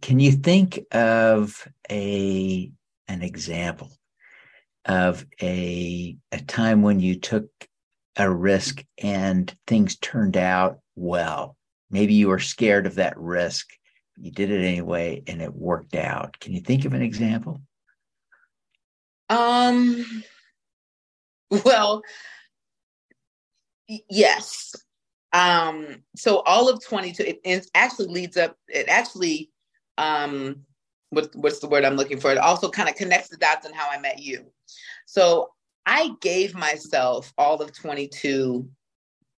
Can 0.00 0.20
you 0.20 0.32
think 0.32 0.80
of 0.92 1.68
a 1.90 2.70
an 3.08 3.22
example 3.22 3.90
of 4.84 5.24
a 5.40 6.16
a 6.32 6.38
time 6.38 6.82
when 6.82 7.00
you 7.00 7.18
took 7.18 7.46
a 8.16 8.30
risk 8.30 8.84
and 8.98 9.54
things 9.66 9.96
turned 9.96 10.36
out 10.36 10.80
well. 10.94 11.56
Maybe 11.90 12.14
you 12.14 12.28
were 12.28 12.38
scared 12.38 12.86
of 12.86 12.96
that 12.96 13.18
risk. 13.18 13.68
You 14.16 14.30
did 14.30 14.50
it 14.50 14.64
anyway 14.64 15.22
and 15.26 15.42
it 15.42 15.54
worked 15.54 15.94
out. 15.94 16.38
Can 16.38 16.52
you 16.52 16.60
think 16.60 16.84
of 16.84 16.92
an 16.92 17.02
example? 17.02 17.60
Um 19.28 20.04
well 21.64 22.02
yes. 23.88 24.74
Um 25.32 26.02
so 26.14 26.40
all 26.40 26.68
of 26.68 26.84
22 26.84 27.22
it, 27.24 27.40
it 27.44 27.70
actually 27.74 28.08
leads 28.08 28.36
up 28.36 28.56
it 28.68 28.88
actually 28.88 29.50
um 29.98 30.64
what, 31.14 31.34
what's 31.34 31.60
the 31.60 31.68
word 31.68 31.84
I'm 31.84 31.96
looking 31.96 32.20
for? 32.20 32.30
It 32.30 32.38
also 32.38 32.68
kind 32.68 32.88
of 32.88 32.94
connects 32.94 33.28
the 33.28 33.36
dots 33.36 33.66
on 33.66 33.72
how 33.72 33.88
I 33.90 33.98
met 33.98 34.20
you. 34.20 34.44
So 35.06 35.50
I 35.86 36.12
gave 36.20 36.54
myself 36.54 37.32
all 37.38 37.60
of 37.60 37.72
22 37.72 38.68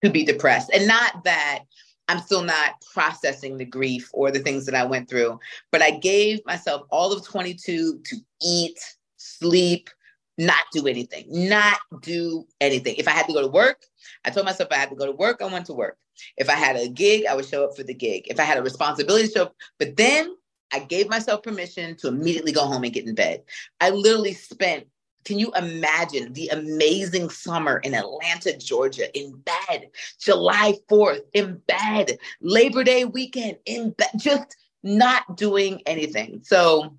to 0.05 0.11
be 0.11 0.25
depressed. 0.25 0.71
And 0.73 0.87
not 0.87 1.25
that 1.25 1.61
I'm 2.09 2.21
still 2.21 2.43
not 2.43 2.75
processing 2.93 3.57
the 3.57 3.65
grief 3.65 4.11
or 4.13 4.31
the 4.31 4.39
things 4.39 4.65
that 4.67 4.75
I 4.75 4.85
went 4.85 5.09
through, 5.09 5.41
but 5.73 5.83
I 5.83 5.93
gave 5.93 6.45
myself 6.47 6.83
all 6.91 7.13
of 7.13 7.25
22 7.25 8.01
to 8.05 8.17
eat, 8.41 8.79
sleep, 9.17 9.91
not 10.39 10.63
do 10.73 10.87
anything, 10.87 11.25
not 11.29 11.79
do 12.03 12.47
anything. 12.61 12.95
If 12.99 13.09
I 13.09 13.13
had 13.13 13.27
to 13.27 13.33
go 13.33 13.41
to 13.41 13.49
work, 13.49 13.83
I 14.25 14.31
told 14.31 14.47
myself 14.47 14.69
I 14.71 14.77
had 14.77 14.91
to 14.91 14.97
go 14.97 15.07
to 15.07 15.13
work, 15.13 15.41
I 15.41 15.47
went 15.47 15.67
to 15.67 15.75
work. 15.75 15.97
If 16.37 16.49
I 16.49 16.55
had 16.55 16.77
a 16.77 16.89
gig, 16.89 17.27
I 17.27 17.35
would 17.35 17.47
show 17.47 17.65
up 17.65 17.77
for 17.77 17.83
the 17.83 17.95
gig. 17.95 18.27
If 18.29 18.39
I 18.39 18.45
had 18.45 18.59
a 18.59 18.63
responsibility 18.63 19.27
to 19.27 19.33
show 19.33 19.43
up, 19.45 19.55
but 19.79 19.97
then 19.97 20.37
I 20.73 20.81
gave 20.81 21.09
myself 21.09 21.43
permission 21.43 21.97
to 21.97 22.09
immediately 22.09 22.53
go 22.53 22.67
home 22.67 22.85
and 22.85 22.93
get 22.93 23.07
in 23.07 23.15
bed. 23.15 23.43
I 23.81 23.91
literally 23.91 24.35
spent 24.35 24.87
can 25.27 25.41
you 25.41 25.53
imagine 25.57 26.33
the 26.33 26.47
amazing 26.49 27.31
summer 27.31 27.79
in 27.79 27.95
Atlanta, 27.95 28.57
Georgia, 28.57 29.15
in 29.19 29.33
bed, 29.39 29.91
July 30.21 30.75
4th, 30.89 31.23
in 31.33 31.61
bed, 31.67 32.17
Labor 32.41 32.85
Day 32.85 33.05
weekend, 33.05 33.57
in 33.67 33.91
bed, 33.91 34.11
just 34.17 34.57
not 34.85 35.37
doing 35.37 35.83
anything. 35.85 36.43
So 36.45 36.97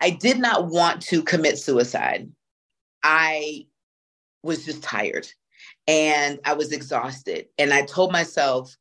I 0.00 0.10
did 0.10 0.38
not 0.38 0.68
want 0.68 1.02
to 1.02 1.22
commit 1.22 1.58
suicide. 1.58 2.32
I 3.02 3.66
was 4.42 4.64
just 4.64 4.82
tired 4.82 5.28
and 5.86 6.40
I 6.42 6.54
was 6.54 6.72
exhausted. 6.72 7.48
And 7.58 7.74
I 7.74 7.82
told 7.82 8.12
myself, 8.12 8.74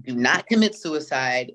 do 0.00 0.14
not 0.14 0.46
commit 0.46 0.74
suicide 0.74 1.52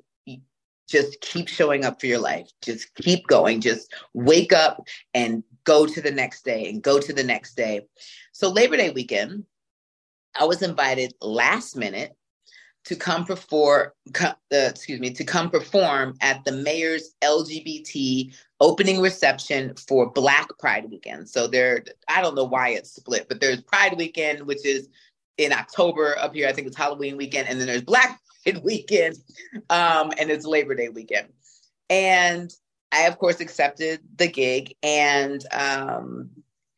just 0.88 1.20
keep 1.22 1.48
showing 1.48 1.86
up 1.86 2.00
for 2.00 2.08
your 2.08 2.20
life. 2.20 2.50
Just 2.62 2.94
keep 2.96 3.28
going. 3.28 3.62
Just 3.62 3.94
wake 4.14 4.54
up 4.54 4.88
and 5.14 5.44
go 5.66 5.86
to 5.86 6.02
the 6.02 6.12
next 6.12 6.46
day 6.46 6.70
and 6.70 6.82
go 6.82 7.00
to 7.00 7.14
the 7.14 7.24
next 7.24 7.56
day. 7.56 7.82
So, 8.32 8.50
Labor 8.50 8.78
Day 8.78 8.92
weekend, 8.92 9.46
I 10.40 10.46
was 10.46 10.62
invited 10.62 11.14
last 11.22 11.76
minute 11.76 12.16
to 12.88 12.96
come 12.96 13.26
perform, 13.26 13.90
uh, 14.22 14.32
excuse 14.50 15.00
me, 15.02 15.12
to 15.12 15.26
come 15.26 15.50
perform 15.50 16.16
at 16.22 16.46
the 16.46 16.54
mayor's 16.54 17.16
LGBT 17.22 18.34
opening 18.62 19.02
reception 19.02 19.76
for 19.76 20.10
Black 20.10 20.48
Pride 20.58 20.90
Weekend. 20.90 21.28
So 21.28 21.48
there, 21.48 21.84
I 22.08 22.22
don't 22.22 22.36
know 22.36 22.46
why 22.46 22.70
it's 22.70 22.96
split, 22.96 23.28
but 23.28 23.42
there's 23.42 23.62
Pride 23.62 23.98
Weekend, 23.98 24.48
which 24.48 24.66
is 24.66 24.88
in 25.38 25.52
October 25.52 26.18
up 26.18 26.34
here. 26.34 26.48
I 26.48 26.54
think 26.54 26.68
it's 26.68 26.78
Halloween 26.78 27.18
weekend, 27.18 27.50
and 27.50 27.60
then 27.60 27.68
there's 27.68 27.82
Black 27.82 28.22
Weekend, 28.64 29.18
um, 29.70 30.12
and 30.20 30.30
it's 30.30 30.46
Labor 30.46 30.76
Day 30.76 30.90
weekend. 30.90 31.30
And 31.90 32.52
I, 32.92 33.04
of 33.04 33.18
course, 33.18 33.40
accepted 33.40 34.02
the 34.16 34.28
gig, 34.28 34.76
and 34.84 35.44
um, 35.52 36.30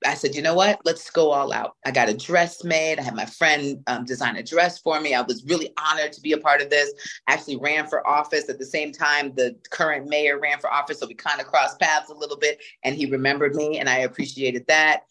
I 0.05 0.13
said, 0.13 0.33
you 0.33 0.41
know 0.41 0.53
what? 0.53 0.79
Let's 0.85 1.09
go 1.09 1.31
all 1.31 1.51
out. 1.51 1.75
I 1.85 1.91
got 1.91 2.09
a 2.09 2.15
dress 2.15 2.63
made. 2.63 2.99
I 2.99 3.03
had 3.03 3.15
my 3.15 3.25
friend 3.25 3.83
um, 3.87 4.05
design 4.05 4.37
a 4.37 4.43
dress 4.43 4.79
for 4.79 4.99
me. 5.01 5.13
I 5.13 5.21
was 5.21 5.43
really 5.43 5.73
honored 5.77 6.13
to 6.13 6.21
be 6.21 6.31
a 6.31 6.37
part 6.37 6.61
of 6.61 6.69
this. 6.69 6.93
I 7.27 7.33
actually 7.33 7.57
ran 7.57 7.87
for 7.87 8.07
office 8.07 8.49
at 8.49 8.59
the 8.59 8.65
same 8.65 8.91
time 8.91 9.33
the 9.35 9.57
current 9.69 10.07
mayor 10.07 10.39
ran 10.39 10.59
for 10.59 10.71
office. 10.71 10.99
So 10.99 11.07
we 11.07 11.15
kind 11.15 11.41
of 11.41 11.47
crossed 11.47 11.79
paths 11.79 12.09
a 12.09 12.13
little 12.13 12.37
bit 12.37 12.59
and 12.83 12.95
he 12.95 13.07
remembered 13.07 13.55
me 13.55 13.79
and 13.79 13.89
I 13.89 13.99
appreciated 13.99 14.65
that. 14.67 15.01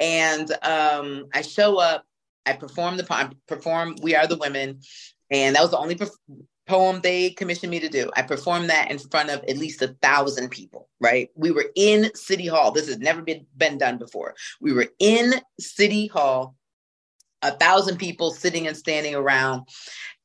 And 0.00 0.50
um, 0.62 1.26
I 1.32 1.42
show 1.42 1.78
up, 1.78 2.04
I 2.44 2.54
perform 2.54 2.96
the 2.96 3.34
perform 3.46 3.96
We 4.02 4.16
Are 4.16 4.26
the 4.26 4.38
Women. 4.38 4.80
And 5.32 5.56
that 5.56 5.62
was 5.62 5.70
the 5.70 5.78
only 5.78 5.98
poem 6.68 7.00
they 7.02 7.30
commissioned 7.30 7.70
me 7.70 7.80
to 7.80 7.88
do. 7.88 8.10
I 8.14 8.22
performed 8.22 8.70
that 8.70 8.90
in 8.90 8.98
front 8.98 9.30
of 9.30 9.42
at 9.44 9.56
least 9.56 9.82
a 9.82 9.96
thousand 10.02 10.50
people, 10.50 10.88
right? 11.00 11.30
We 11.34 11.50
were 11.50 11.66
in 11.74 12.14
City 12.14 12.46
Hall. 12.46 12.70
This 12.70 12.86
has 12.86 12.98
never 12.98 13.22
been, 13.22 13.46
been 13.56 13.78
done 13.78 13.98
before. 13.98 14.34
We 14.60 14.72
were 14.72 14.88
in 14.98 15.34
City 15.58 16.06
Hall, 16.06 16.54
a 17.40 17.52
thousand 17.52 17.96
people 17.96 18.30
sitting 18.30 18.68
and 18.68 18.76
standing 18.76 19.14
around. 19.14 19.68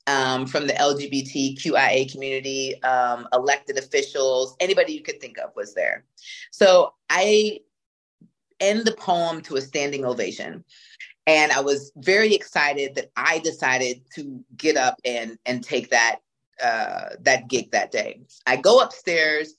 Um, 0.09 0.47
from 0.47 0.67
the 0.67 0.73
LGBTQIA 0.73 2.09
community, 2.09 2.81
um, 2.83 3.27
elected 3.33 3.77
officials, 3.77 4.55
anybody 4.61 4.93
you 4.93 5.03
could 5.03 5.19
think 5.19 5.37
of 5.37 5.49
was 5.53 5.73
there. 5.73 6.05
So 6.49 6.93
I 7.09 7.59
end 8.61 8.85
the 8.85 8.93
poem 8.93 9.41
to 9.41 9.57
a 9.57 9.61
standing 9.61 10.05
ovation 10.05 10.63
and 11.27 11.51
i 11.51 11.59
was 11.59 11.91
very 11.97 12.33
excited 12.33 12.95
that 12.95 13.11
i 13.15 13.37
decided 13.39 14.01
to 14.13 14.43
get 14.57 14.75
up 14.75 14.99
and 15.05 15.37
and 15.45 15.63
take 15.63 15.89
that 15.91 16.19
uh, 16.61 17.09
that 17.21 17.47
gig 17.47 17.71
that 17.71 17.91
day. 17.91 18.21
I 18.45 18.55
go 18.55 18.79
upstairs, 18.79 19.53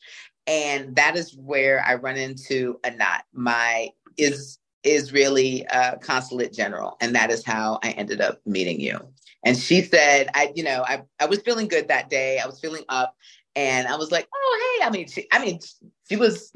and 0.47 0.97
that 0.97 1.17
is 1.17 1.37
where 1.37 1.85
I 1.87 1.95
run 1.95 2.17
into 2.17 2.79
a 2.85 2.89
Anat, 2.89 3.25
my 3.33 3.91
is 4.17 4.59
Israeli 4.85 5.67
uh, 5.69 5.97
consulate 5.97 6.53
general, 6.53 6.97
and 7.01 7.15
that 7.15 7.31
is 7.31 7.45
how 7.45 7.79
I 7.83 7.91
ended 7.91 8.21
up 8.21 8.41
meeting 8.47 8.81
you. 8.81 8.99
And 9.45 9.57
she 9.57 9.83
said, 9.83 10.29
I, 10.35 10.53
you 10.57 10.65
know, 10.65 10.85
I, 10.87 11.03
I 11.21 11.27
was 11.27 11.41
feeling 11.41 11.69
good 11.69 11.89
that 11.89 12.11
day. 12.11 12.39
I 12.39 12.47
was 12.47 12.59
feeling 12.59 12.85
up, 12.89 13.15
and 13.55 13.87
I 13.87 13.97
was 13.97 14.11
like, 14.11 14.27
oh, 14.35 14.79
hey. 14.81 14.87
I 14.87 14.91
mean, 14.91 15.09
she, 15.09 15.29
I 15.33 15.45
mean, 15.45 15.61
she 16.09 16.17
was 16.17 16.53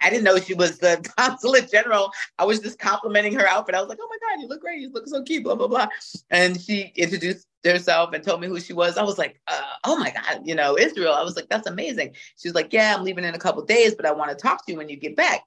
I 0.00 0.10
didn't 0.10 0.24
know 0.24 0.38
she 0.38 0.54
was 0.54 0.78
the 0.78 1.00
consulate 1.18 1.70
general. 1.70 2.12
I 2.38 2.44
was 2.44 2.60
just 2.60 2.78
complimenting 2.78 3.34
her 3.34 3.46
outfit. 3.46 3.74
I 3.74 3.80
was 3.80 3.88
like, 3.88 3.98
oh 4.00 4.08
my 4.08 4.18
God, 4.28 4.40
you 4.40 4.48
look 4.48 4.60
great. 4.60 4.80
You 4.80 4.90
look 4.90 5.06
so 5.06 5.22
cute, 5.22 5.44
blah, 5.44 5.54
blah, 5.54 5.68
blah. 5.68 5.88
And 6.30 6.60
she 6.60 6.92
introduced 6.96 7.46
herself 7.64 8.12
and 8.12 8.24
told 8.24 8.40
me 8.40 8.46
who 8.46 8.60
she 8.60 8.72
was. 8.72 8.96
I 8.96 9.02
was 9.02 9.18
like, 9.18 9.40
uh, 9.46 9.60
oh 9.84 9.98
my 9.98 10.10
God, 10.10 10.42
you 10.44 10.54
know, 10.54 10.78
Israel. 10.78 11.12
I 11.12 11.22
was 11.22 11.36
like, 11.36 11.48
that's 11.48 11.66
amazing. 11.66 12.14
She 12.36 12.48
was 12.48 12.54
like, 12.54 12.72
yeah, 12.72 12.94
I'm 12.96 13.04
leaving 13.04 13.24
in 13.24 13.34
a 13.34 13.38
couple 13.38 13.64
days, 13.64 13.94
but 13.94 14.06
I 14.06 14.12
want 14.12 14.30
to 14.30 14.36
talk 14.36 14.64
to 14.66 14.72
you 14.72 14.78
when 14.78 14.88
you 14.88 14.96
get 14.96 15.16
back. 15.16 15.44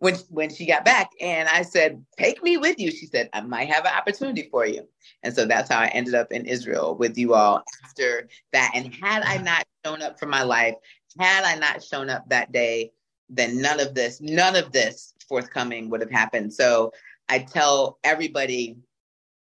When, 0.00 0.14
when 0.28 0.54
she 0.54 0.64
got 0.64 0.84
back 0.84 1.10
and 1.20 1.48
I 1.48 1.62
said, 1.62 2.04
take 2.16 2.40
me 2.40 2.56
with 2.56 2.78
you. 2.78 2.92
She 2.92 3.06
said, 3.06 3.28
I 3.32 3.40
might 3.40 3.68
have 3.68 3.84
an 3.84 3.92
opportunity 3.92 4.48
for 4.48 4.64
you. 4.64 4.88
And 5.24 5.34
so 5.34 5.44
that's 5.44 5.68
how 5.68 5.80
I 5.80 5.88
ended 5.88 6.14
up 6.14 6.30
in 6.30 6.46
Israel 6.46 6.94
with 6.96 7.18
you 7.18 7.34
all 7.34 7.64
after 7.84 8.28
that. 8.52 8.70
And 8.76 8.94
had 8.94 9.24
I 9.24 9.38
not 9.38 9.66
shown 9.84 10.00
up 10.02 10.20
for 10.20 10.26
my 10.26 10.44
life, 10.44 10.76
had 11.18 11.42
I 11.42 11.56
not 11.56 11.82
shown 11.82 12.10
up 12.10 12.28
that 12.28 12.52
day, 12.52 12.92
then 13.28 13.60
none 13.60 13.80
of 13.80 13.94
this, 13.94 14.20
none 14.20 14.56
of 14.56 14.72
this 14.72 15.14
forthcoming 15.28 15.90
would 15.90 16.00
have 16.00 16.10
happened. 16.10 16.52
So 16.52 16.92
I 17.28 17.40
tell 17.40 17.98
everybody, 18.04 18.76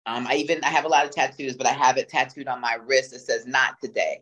um, 0.06 0.28
I 0.28 0.36
even 0.36 0.63
I 0.63 0.70
have 0.70 0.86
a 0.86 0.89
lot 0.89 1.06
of 1.06 1.12
tattoos, 1.12 1.56
but 1.56 1.68
I 1.68 1.72
have 1.72 1.98
it 1.98 2.10
tattooed 2.10 2.48
on 2.48 2.62
my 2.62 2.76
wrist 2.86 3.12
that 3.12 3.20
says 3.20 3.46
"Not 3.46 3.80
Today." 3.82 4.22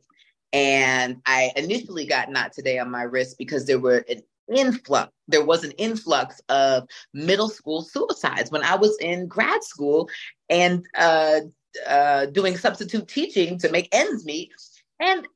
And 0.53 1.17
I 1.25 1.51
initially 1.55 2.05
got 2.05 2.29
"Not 2.29 2.53
Today" 2.53 2.79
on 2.79 2.91
my 2.91 3.03
wrist 3.03 3.37
because 3.37 3.65
there 3.65 3.79
were 3.79 4.05
an 4.09 4.21
influx. 4.53 5.11
There 5.27 5.45
was 5.45 5.63
an 5.63 5.71
influx 5.71 6.41
of 6.49 6.87
middle 7.13 7.49
school 7.49 7.81
suicides 7.81 8.51
when 8.51 8.63
I 8.63 8.75
was 8.75 8.97
in 8.99 9.27
grad 9.27 9.63
school 9.63 10.09
and 10.49 10.85
uh, 10.97 11.41
uh, 11.87 12.27
doing 12.27 12.57
substitute 12.57 13.07
teaching 13.07 13.57
to 13.59 13.71
make 13.71 13.89
ends 13.91 14.25
meet. 14.25 14.51
And 14.99 15.27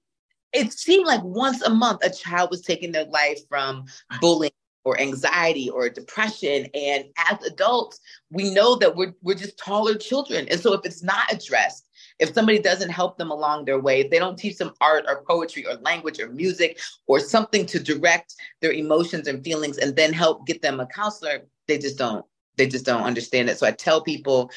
it 0.54 0.74
seemed 0.74 1.06
like 1.06 1.24
once 1.24 1.62
a 1.62 1.70
month 1.70 2.04
a 2.04 2.10
child 2.10 2.50
was 2.50 2.62
taking 2.62 2.92
their 2.92 3.06
life 3.06 3.40
from 3.48 3.86
bullying 4.20 4.52
or 4.84 5.00
anxiety 5.00 5.70
or 5.70 5.90
depression. 5.90 6.68
And 6.74 7.06
as 7.18 7.44
adults 7.46 8.00
we 8.32 8.54
know 8.54 8.76
that 8.78 8.96
we're, 8.96 9.14
we're 9.22 9.36
just 9.36 9.58
taller 9.58 9.96
children. 9.96 10.48
And 10.50 10.60
so 10.60 10.74
if 10.74 10.82
it's 10.86 11.04
not 11.04 11.32
addressed 11.32 11.88
if 12.22 12.34
somebody 12.34 12.60
doesn't 12.60 12.92
help 12.92 13.18
them 13.18 13.32
along 13.32 13.66
their 13.66 13.80
way 13.80 14.02
if 14.02 14.12
they 14.12 14.20
don't 14.20 14.38
teach 14.38 14.58
them 14.58 14.72
art 14.80 15.06
or 15.08 15.24
poetry 15.24 15.66
or 15.66 15.74
language 15.76 16.20
or 16.20 16.30
music 16.30 16.80
or 17.08 17.20
something 17.20 17.66
to 17.66 17.80
direct 17.80 18.36
their 18.62 18.72
emotions 18.72 19.28
and 19.28 19.44
feelings 19.44 19.78
and 19.78 19.96
then 19.96 20.14
help 20.14 20.46
get 20.46 20.62
them 20.62 20.80
a 20.80 20.86
counselor 20.88 21.42
they 21.68 21.78
just 21.78 21.98
don't 21.98 22.26
they 22.58 22.68
just 22.68 22.86
don't 22.86 23.04
understand 23.04 23.50
it. 23.50 23.58
So 23.58 23.68
i 23.68 23.72
tell 23.72 24.02
people 24.02 24.52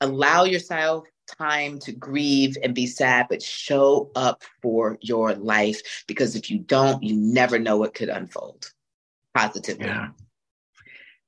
allow 0.00 0.44
yourself 0.44 1.04
time 1.36 1.78
to 1.80 1.92
grieve 1.92 2.56
and 2.62 2.74
be 2.74 2.86
sad, 2.86 3.26
but 3.28 3.42
show 3.42 4.10
up 4.14 4.42
for 4.62 4.98
your 5.00 5.34
life 5.34 6.04
because 6.06 6.36
if 6.36 6.50
you 6.50 6.58
don't, 6.58 7.02
you 7.02 7.16
never 7.16 7.58
know 7.58 7.76
what 7.76 7.94
could 7.94 8.08
unfold 8.08 8.72
positively. 9.34 9.86
Yeah. 9.86 10.08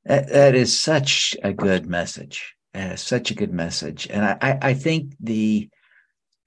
That, 0.04 0.28
that 0.28 0.54
is 0.54 0.80
such 0.80 1.36
a 1.42 1.52
good 1.52 1.86
message. 1.86 2.54
Uh, 2.74 2.96
such 2.96 3.30
a 3.30 3.34
good 3.34 3.52
message. 3.52 4.06
And 4.08 4.24
I, 4.24 4.58
I 4.62 4.74
think 4.74 5.14
the 5.20 5.68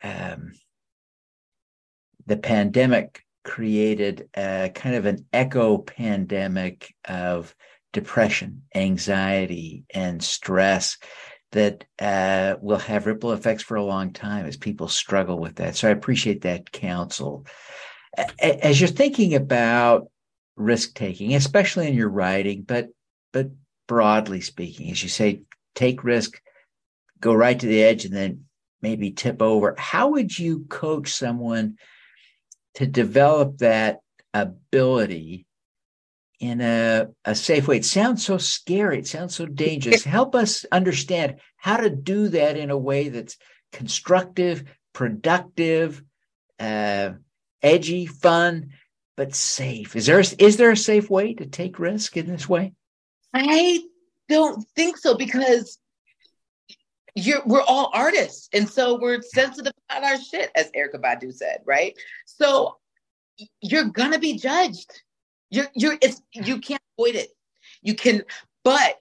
um, 0.01 0.53
the 2.25 2.37
pandemic 2.37 3.23
created 3.43 4.29
a 4.35 4.71
kind 4.73 4.95
of 4.95 5.05
an 5.05 5.25
echo 5.33 5.77
pandemic 5.77 6.93
of 7.05 7.53
depression, 7.91 8.63
anxiety, 8.73 9.83
and 9.93 10.23
stress 10.23 10.97
that 11.53 11.85
uh, 11.99 12.55
will 12.61 12.77
have 12.77 13.05
ripple 13.05 13.31
effects 13.31 13.63
for 13.63 13.75
a 13.75 13.83
long 13.83 14.11
time 14.11 14.45
as 14.45 14.57
people 14.57 14.87
struggle 14.87 15.39
with 15.39 15.55
that. 15.55 15.75
So 15.75 15.87
I 15.87 15.91
appreciate 15.91 16.41
that 16.41 16.71
counsel. 16.71 17.45
As 18.39 18.79
you're 18.79 18.87
thinking 18.89 19.33
about 19.33 20.07
risk 20.55 20.93
taking, 20.93 21.33
especially 21.33 21.87
in 21.87 21.95
your 21.95 22.09
writing, 22.09 22.63
but 22.63 22.89
but 23.31 23.49
broadly 23.87 24.41
speaking, 24.41 24.91
as 24.91 25.01
you 25.01 25.09
say, 25.09 25.41
take 25.73 26.03
risk, 26.03 26.39
go 27.19 27.33
right 27.33 27.59
to 27.59 27.65
the 27.65 27.81
edge, 27.81 28.05
and 28.05 28.15
then 28.15 28.45
maybe 28.81 29.11
tip 29.11 29.41
over. 29.41 29.75
How 29.77 30.09
would 30.09 30.37
you 30.37 30.65
coach 30.69 31.11
someone 31.11 31.77
to 32.75 32.85
develop 32.85 33.59
that 33.59 33.99
ability 34.33 35.45
in 36.43 36.60
a, 36.60 37.08
a 37.23 37.34
safe 37.34 37.69
way. 37.69 37.77
It 37.77 37.86
sounds 37.86 38.25
so 38.25 38.38
scary. 38.38 38.99
It 38.99 39.08
sounds 39.08 39.34
so 39.34 39.45
dangerous. 39.45 40.03
Help 40.19 40.36
us 40.36 40.65
understand 40.73 41.38
how 41.56 41.77
to 41.77 41.89
do 41.89 42.27
that 42.27 42.58
in 42.58 42.69
a 42.69 42.77
way 42.77 43.08
that's 43.08 43.38
constructive, 43.71 44.65
productive, 44.91 46.03
uh, 46.60 47.12
edgy, 47.62 48.06
fun, 48.08 48.71
but 49.15 49.34
safe. 49.34 49.95
Is 49.95 50.06
there 50.06 50.19
is 50.19 50.58
there 50.58 50.71
a 50.71 50.77
safe 50.77 51.10
way 51.10 51.34
to 51.36 51.45
take 51.45 51.79
risk 51.79 52.17
in 52.17 52.27
this 52.27 52.49
way? 52.49 52.73
I 53.34 53.82
don't 54.27 54.67
think 54.75 54.97
so 54.97 55.15
because 55.15 55.79
you're 57.15 57.41
we're 57.45 57.62
all 57.62 57.89
artists, 57.93 58.49
and 58.51 58.67
so 58.69 58.99
we're 58.99 59.21
sensitive 59.21 59.71
about 59.89 60.03
our 60.03 60.19
shit, 60.19 60.51
as 60.56 60.69
Erykah 60.71 61.01
Badu 61.01 61.32
said, 61.32 61.60
right? 61.63 61.95
So 62.25 62.75
you're 63.62 63.86
gonna 63.86 64.19
be 64.19 64.38
judged 64.38 64.91
you're 65.53 65.67
you're 65.75 65.97
it's 66.01 66.21
you 66.33 66.59
can't 66.59 66.81
avoid 66.97 67.15
it. 67.15 67.29
You 67.81 67.93
can, 67.93 68.23
but 68.63 68.99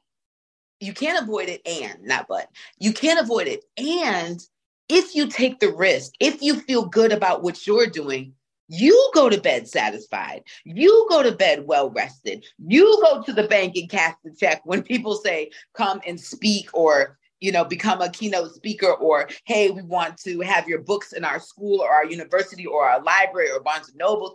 you 0.80 0.92
can't 0.92 1.22
avoid 1.22 1.48
it 1.48 1.62
and 1.66 2.02
not 2.02 2.26
but 2.28 2.48
you 2.78 2.92
can't 2.92 3.20
avoid 3.20 3.46
it. 3.48 3.64
And 3.78 4.40
if 4.88 5.14
you 5.14 5.28
take 5.28 5.60
the 5.60 5.72
risk, 5.72 6.12
if 6.20 6.42
you 6.42 6.60
feel 6.60 6.84
good 6.84 7.12
about 7.12 7.42
what 7.42 7.66
you're 7.66 7.86
doing, 7.86 8.34
you 8.68 9.10
go 9.14 9.30
to 9.30 9.40
bed 9.40 9.66
satisfied. 9.66 10.42
You 10.64 11.06
go 11.08 11.22
to 11.22 11.32
bed 11.32 11.66
well 11.66 11.90
rested. 11.90 12.44
You 12.58 13.00
go 13.02 13.22
to 13.22 13.32
the 13.32 13.48
bank 13.48 13.76
and 13.76 13.88
cash 13.88 14.14
the 14.22 14.34
check 14.38 14.60
when 14.64 14.82
people 14.82 15.14
say, 15.14 15.50
come 15.74 16.00
and 16.06 16.20
speak 16.20 16.68
or 16.74 17.18
you 17.42 17.50
know, 17.50 17.64
become 17.64 18.00
a 18.00 18.08
keynote 18.08 18.54
speaker 18.54 18.92
or, 18.92 19.28
hey, 19.44 19.68
we 19.68 19.82
want 19.82 20.16
to 20.16 20.40
have 20.42 20.68
your 20.68 20.78
books 20.78 21.12
in 21.12 21.24
our 21.24 21.40
school 21.40 21.80
or 21.80 21.92
our 21.92 22.06
university 22.06 22.64
or 22.64 22.88
our 22.88 23.02
library 23.02 23.50
or 23.50 23.60
Barnes 23.60 23.88
and 23.88 23.98
Noble. 23.98 24.32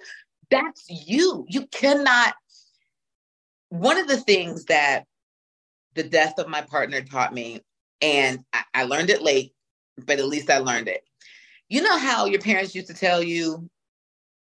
That's 0.49 0.85
you. 0.89 1.45
You 1.49 1.67
cannot. 1.67 2.33
One 3.69 3.97
of 3.97 4.07
the 4.07 4.17
things 4.17 4.65
that 4.65 5.05
the 5.93 6.03
death 6.03 6.39
of 6.39 6.47
my 6.47 6.61
partner 6.61 7.01
taught 7.01 7.33
me, 7.33 7.61
and 8.01 8.39
I, 8.53 8.63
I 8.73 8.83
learned 8.83 9.09
it 9.09 9.21
late, 9.21 9.53
but 9.97 10.19
at 10.19 10.25
least 10.25 10.49
I 10.49 10.59
learned 10.59 10.87
it. 10.87 11.03
You 11.69 11.81
know 11.81 11.97
how 11.97 12.25
your 12.25 12.39
parents 12.39 12.75
used 12.75 12.87
to 12.87 12.93
tell 12.93 13.21
you, 13.21 13.69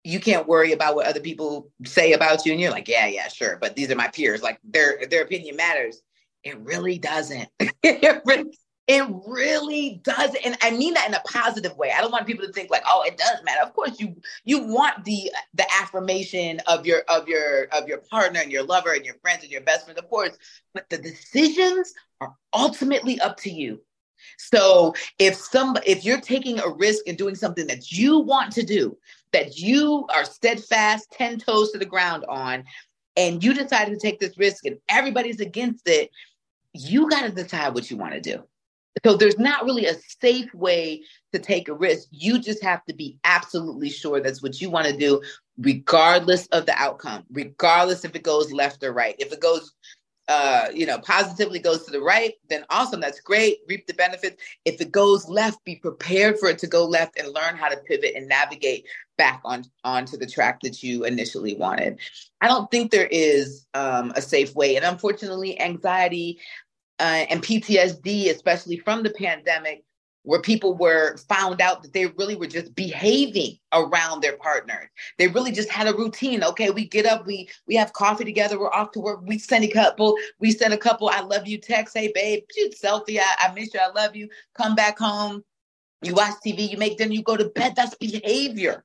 you 0.04 0.20
can't 0.20 0.48
worry 0.48 0.72
about 0.72 0.96
what 0.96 1.08
other 1.08 1.20
people 1.20 1.70
say 1.86 2.14
about 2.14 2.46
you 2.46 2.52
and 2.52 2.60
you're 2.60 2.72
like 2.72 2.88
yeah 2.88 3.06
yeah 3.06 3.28
sure 3.28 3.60
but 3.62 3.76
these 3.76 3.92
are 3.92 3.96
my 3.96 4.08
peers 4.08 4.42
like 4.42 4.58
their 4.64 4.98
their 5.12 5.22
opinion 5.22 5.56
matters 5.56 6.02
it 6.44 6.60
really 6.60 6.98
doesn't. 6.98 7.50
it, 7.84 8.22
really, 8.26 8.58
it 8.88 9.06
really 9.28 10.02
does. 10.04 10.36
And 10.44 10.58
I 10.62 10.72
mean 10.72 10.94
that 10.96 11.08
in 11.08 11.13
a 11.13 11.22
positive 11.22 11.78
way. 11.78 11.91
I 11.96 12.02
don't 12.02 12.12
want 12.12 12.28
people 12.28 12.46
to 12.46 12.52
think 12.52 12.70
like, 12.70 12.84
oh, 12.86 13.04
it 13.06 13.17
does 13.17 13.38
matter. 13.44 13.62
Of 13.62 13.74
course, 13.74 14.00
you 14.00 14.15
you 14.44 14.65
want 14.65 15.06
the 15.06 15.32
the 15.54 15.65
affirmation 15.82 16.60
of 16.67 16.86
your 16.86 17.02
of 17.08 17.28
your 17.28 17.65
of 17.72 17.88
your 17.88 18.00
partner 18.00 18.39
and 18.39 18.52
your 18.52 18.63
lover 18.63 18.94
and 18.94 19.06
your 19.06 19.15
friends 19.22 19.44
and 19.44 19.52
your 19.52 19.62
best 19.62 19.86
friends, 19.86 20.00
of 20.00 20.10
course. 20.10 20.38
But 20.74 20.89
the 20.89 20.98
decisions 20.98 21.94
are 22.20 22.36
ultimately 22.54 23.20
up 23.20 23.38
to 23.38 23.52
you. 23.52 23.82
So 24.38 24.94
if 25.20 25.36
some 25.36 25.78
if 25.86 26.04
you're 26.04 26.22
taking 26.22 26.60
a 26.60 26.70
risk 26.70 27.04
and 27.08 27.17
doing 27.17 27.36
something 27.36 27.67
that 27.67 27.91
you 27.91 28.20
want 28.20 28.52
to 28.54 28.63
do, 28.63 28.98
that 29.32 29.58
you 29.58 30.06
are 30.13 30.26
steadfast, 30.26 31.12
10 31.12 31.39
toes 31.39 31.72
to 31.72 31.78
the 31.78 31.86
ground 31.86 32.26
on, 32.28 32.63
and 33.15 33.44
you 33.44 33.54
decided 33.54 33.91
to 33.91 34.00
take 34.00 34.20
this 34.20 34.38
risk 34.38 34.65
and 34.65 34.78
everybody's 34.89 35.39
against 35.39 35.88
it, 35.88 36.10
you 36.74 37.10
got 37.10 37.24
to 37.24 37.32
decide 37.32 37.74
what 37.74 37.89
you 37.89 37.98
want 37.98 38.13
to 38.13 38.22
do. 38.22 38.44
So 39.06 39.16
there's 39.16 39.40
not 39.40 39.64
really 39.66 39.86
a 39.86 39.96
safe 40.20 40.54
way 40.54 41.04
to 41.32 41.40
take 41.40 41.70
a 41.70 41.74
risk. 41.74 42.08
You 42.12 42.40
just 42.40 42.62
have 42.64 42.84
to 42.86 42.94
be 42.94 43.18
absolutely 43.24 43.90
sure 43.90 44.20
that's 44.20 44.44
what 44.44 44.60
you 44.62 44.70
want 44.70 44.88
to 44.88 44.98
do, 44.98 45.22
regardless 45.58 46.48
of 46.48 46.66
the 46.66 46.74
outcome, 46.78 47.24
regardless 47.32 48.04
if 48.04 48.16
it 48.16 48.24
goes 48.24 48.52
left 48.52 48.84
or 48.84 48.92
right. 48.92 49.16
If 49.18 49.32
it 49.32 49.40
goes 49.40 49.74
uh, 50.28 50.70
you 50.74 50.86
know, 50.86 50.98
positively 51.00 51.60
goes 51.60 51.84
to 51.84 51.92
the 51.92 52.00
right, 52.00 52.36
then 52.50 52.64
awesome, 52.70 53.02
that's 53.02 53.20
great, 53.20 53.58
reap 53.68 53.86
the 53.86 53.94
benefits. 53.94 54.42
If 54.64 54.80
it 54.80 54.90
goes 54.90 55.28
left, 55.28 55.64
be 55.66 55.76
prepared 55.76 56.40
for 56.40 56.48
it 56.48 56.58
to 56.60 56.68
go 56.68 56.86
left 56.86 57.20
and 57.20 57.34
learn 57.34 57.58
how 57.58 57.68
to 57.68 57.76
pivot 57.76 58.14
and 58.16 58.30
navigate 58.30 58.86
back 59.18 59.42
on 59.44 59.66
onto 59.84 60.16
the 60.16 60.26
track 60.26 60.62
that 60.62 60.82
you 60.82 61.04
initially 61.04 61.56
wanted. 61.56 62.00
I 62.40 62.48
don't 62.48 62.72
think 62.72 62.92
there 62.92 63.10
is 63.12 63.68
um, 63.74 64.14
a 64.16 64.22
safe 64.22 64.56
way, 64.56 64.78
and 64.78 64.86
unfortunately, 64.86 65.60
anxiety 65.60 66.40
uh, 67.02 67.26
and 67.30 67.42
PTSD, 67.42 68.30
especially 68.30 68.78
from 68.78 69.02
the 69.02 69.10
pandemic, 69.10 69.84
where 70.22 70.40
people 70.40 70.78
were 70.78 71.18
found 71.18 71.62
out 71.62 71.82
that 71.82 71.94
they 71.94 72.06
really 72.06 72.36
were 72.36 72.46
just 72.46 72.76
behaving 72.76 73.58
around 73.74 74.22
their 74.22 74.38
partners. 74.38 74.88
They 75.18 75.28
really 75.28 75.52
just 75.52 75.70
had 75.70 75.88
a 75.88 75.96
routine. 75.96 76.44
Okay, 76.44 76.70
we 76.70 76.88
get 76.88 77.08
up, 77.08 77.26
we 77.26 77.50
we 77.68 77.76
have 77.76 77.92
coffee 77.94 78.24
together, 78.24 78.60
we're 78.60 78.72
off 78.72 78.92
to 78.92 79.00
work, 79.00 79.22
we 79.24 79.40
send 79.40 79.64
a 79.64 79.72
couple, 79.72 80.16
we 80.40 80.52
send 80.52 80.76
a 80.76 80.78
couple, 80.78 81.10
I 81.10 81.22
love 81.22 81.48
you 81.48 81.58
text, 81.58 81.98
hey 81.98 82.12
babe, 82.14 82.44
selfie, 82.84 83.20
I, 83.20 83.48
I 83.50 83.54
miss 83.56 83.74
you, 83.74 83.80
I 83.82 83.92
love 83.92 84.16
you, 84.16 84.30
come 84.54 84.76
back 84.76 85.00
home, 85.00 85.44
you 86.04 86.14
watch 86.14 86.36
TV, 86.46 86.70
you 86.70 86.78
make 86.78 87.00
dinner, 87.00 87.14
you 87.14 87.24
go 87.24 87.36
to 87.36 87.50
bed. 87.50 87.74
That's 87.76 87.96
behavior. 87.96 88.84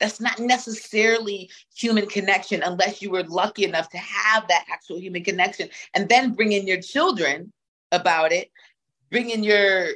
That's 0.00 0.20
not 0.20 0.38
necessarily 0.38 1.50
human 1.74 2.06
connection 2.06 2.62
unless 2.62 3.02
you 3.02 3.10
were 3.10 3.24
lucky 3.24 3.64
enough 3.64 3.88
to 3.90 3.98
have 3.98 4.46
that 4.48 4.64
actual 4.70 4.98
human 4.98 5.24
connection 5.24 5.68
and 5.94 6.08
then 6.08 6.34
bring 6.34 6.52
in 6.52 6.66
your 6.66 6.80
children 6.80 7.52
about 7.92 8.32
it 8.32 8.50
bring 9.10 9.30
in 9.30 9.42
your 9.42 9.88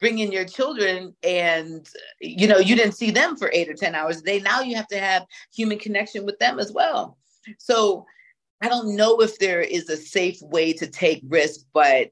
bring 0.00 0.18
in 0.18 0.32
your 0.32 0.44
children 0.44 1.14
and 1.22 1.88
you 2.20 2.46
know 2.46 2.58
you 2.58 2.74
didn't 2.74 2.94
see 2.94 3.10
them 3.10 3.36
for 3.36 3.50
eight 3.52 3.68
or 3.68 3.74
ten 3.74 3.94
hours 3.94 4.18
a 4.18 4.22
day. 4.22 4.40
Now 4.40 4.60
you 4.60 4.74
have 4.76 4.88
to 4.88 4.98
have 4.98 5.26
human 5.54 5.78
connection 5.78 6.24
with 6.24 6.38
them 6.38 6.58
as 6.58 6.72
well. 6.72 7.16
So 7.58 8.06
i 8.62 8.68
don't 8.68 8.94
know 8.94 9.20
if 9.20 9.38
there 9.38 9.62
is 9.62 9.88
a 9.88 9.96
safe 9.96 10.38
way 10.42 10.70
to 10.74 10.86
take 10.86 11.22
risk 11.28 11.60
but 11.72 12.10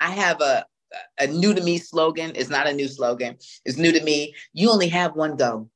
i 0.00 0.10
have 0.10 0.40
a 0.40 0.64
a 1.18 1.26
new 1.26 1.54
to 1.54 1.62
me 1.62 1.78
slogan. 1.78 2.32
It's 2.34 2.50
not 2.50 2.66
a 2.66 2.72
new 2.72 2.86
slogan. 2.86 3.38
It's 3.64 3.78
new 3.78 3.92
to 3.92 4.04
me. 4.04 4.34
You 4.52 4.70
only 4.70 4.88
have 4.88 5.16
one 5.16 5.36
go 5.36 5.70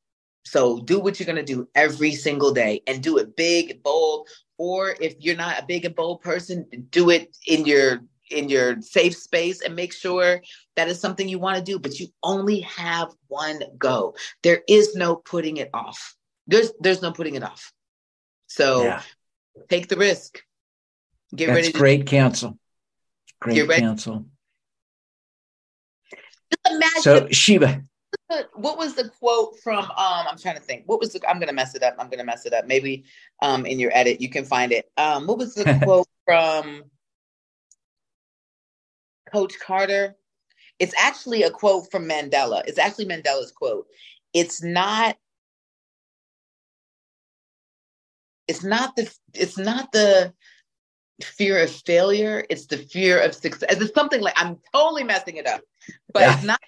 so 0.47 0.79
do 0.81 1.01
what 1.01 1.19
you're 1.19 1.27
going 1.27 1.45
to 1.45 1.55
do 1.55 1.69
every 1.75 2.13
single 2.13 2.53
day 2.53 2.81
and 2.87 3.03
do 3.03 3.19
it 3.19 3.35
big 3.35 3.83
bold 3.83 4.29
or 4.59 4.95
if 5.01 5.17
you're 5.19 5.37
not 5.37 5.59
a 5.59 5.67
big 5.67 5.85
and 5.85 5.95
bold 5.95 6.21
person 6.21 6.65
do 6.91 7.11
it 7.11 7.37
in 7.49 7.67
your 7.67 8.01
in 8.31 8.49
your 8.49 8.81
safe 8.81 9.17
space 9.17 9.63
and 9.63 9.75
make 9.75 9.93
sure 9.93 10.41
that 10.75 10.89
is 10.89 11.01
something 11.01 11.29
you 11.29 11.39
want 11.39 11.57
to 11.57 11.63
do 11.63 11.79
but 11.79 11.99
you 11.99 12.09
only 12.23 12.61
have 12.61 13.13
one 13.29 13.61
go. 13.79 14.15
There 14.43 14.63
is 14.69 14.95
no 14.95 15.17
putting 15.17 15.57
it 15.59 15.71
off. 15.73 16.17
There's 16.47 16.73
there's 16.81 17.03
no 17.03 17.13
putting 17.13 17.35
it 17.35 17.43
off. 17.43 17.73
So 18.47 18.85
yeah. 18.85 19.03
take 19.69 19.89
the 19.89 19.97
risk. 19.97 20.43
Get 21.35 21.47
That's 21.47 21.57
ready 21.57 21.73
to 21.73 21.79
great 21.79 22.07
counsel. 22.07 22.59
Great 23.41 23.69
counsel. 23.69 24.27
So 27.01 27.29
Sheba. 27.31 27.83
What 28.55 28.77
was 28.77 28.95
the 28.95 29.09
quote 29.21 29.59
from 29.63 29.85
um 29.85 29.91
i'm 29.97 30.39
trying 30.39 30.57
to 30.57 30.63
think. 30.63 30.85
What 30.87 31.01
was 31.01 31.13
the 31.13 31.29
i'm 31.29 31.39
gonna 31.39 31.53
mess 31.53 31.75
it 31.75 31.83
up. 31.83 31.97
I'm 31.99 32.09
gonna 32.09 32.25
mess 32.25 32.47
it 32.47 32.53
up. 32.53 32.67
Maybe 32.67 33.05
um 33.43 33.67
in 33.67 33.79
your 33.79 33.91
edit 33.95 34.21
you 34.21 34.29
can 34.29 34.45
find 34.45 34.73
it. 34.73 34.91
Um 34.97 35.27
what 35.27 35.39
was 35.39 35.55
the 35.55 35.79
quote 35.85 36.09
from 36.25 36.85
Coach 39.33 39.55
Carter. 39.65 40.17
It's 40.79 40.95
actually 40.99 41.43
a 41.43 41.51
quote 41.51 41.91
from 41.91 42.09
Mandela. 42.09 42.63
It's 42.67 42.79
actually 42.79 43.07
Mandela's 43.07 43.53
quote. 43.53 43.87
It's 44.35 44.63
not 44.63 45.17
it's 48.49 48.65
not 48.65 48.97
the 48.97 49.13
it's 49.35 49.59
not 49.59 49.91
the 49.93 50.33
fear 51.23 51.63
of 51.63 51.71
failure 51.71 52.45
it's 52.51 52.67
the 52.67 52.77
fear 52.77 53.23
of 53.23 53.35
success 53.35 53.81
it's 53.81 53.95
something 53.95 54.21
like 54.21 54.35
i'm 54.37 54.59
totally 54.75 55.03
messing 55.03 55.37
it 55.37 55.47
up 55.47 55.63
but 56.13 56.21
yeah. 56.21 56.35
it's 56.35 56.45
not 56.45 56.61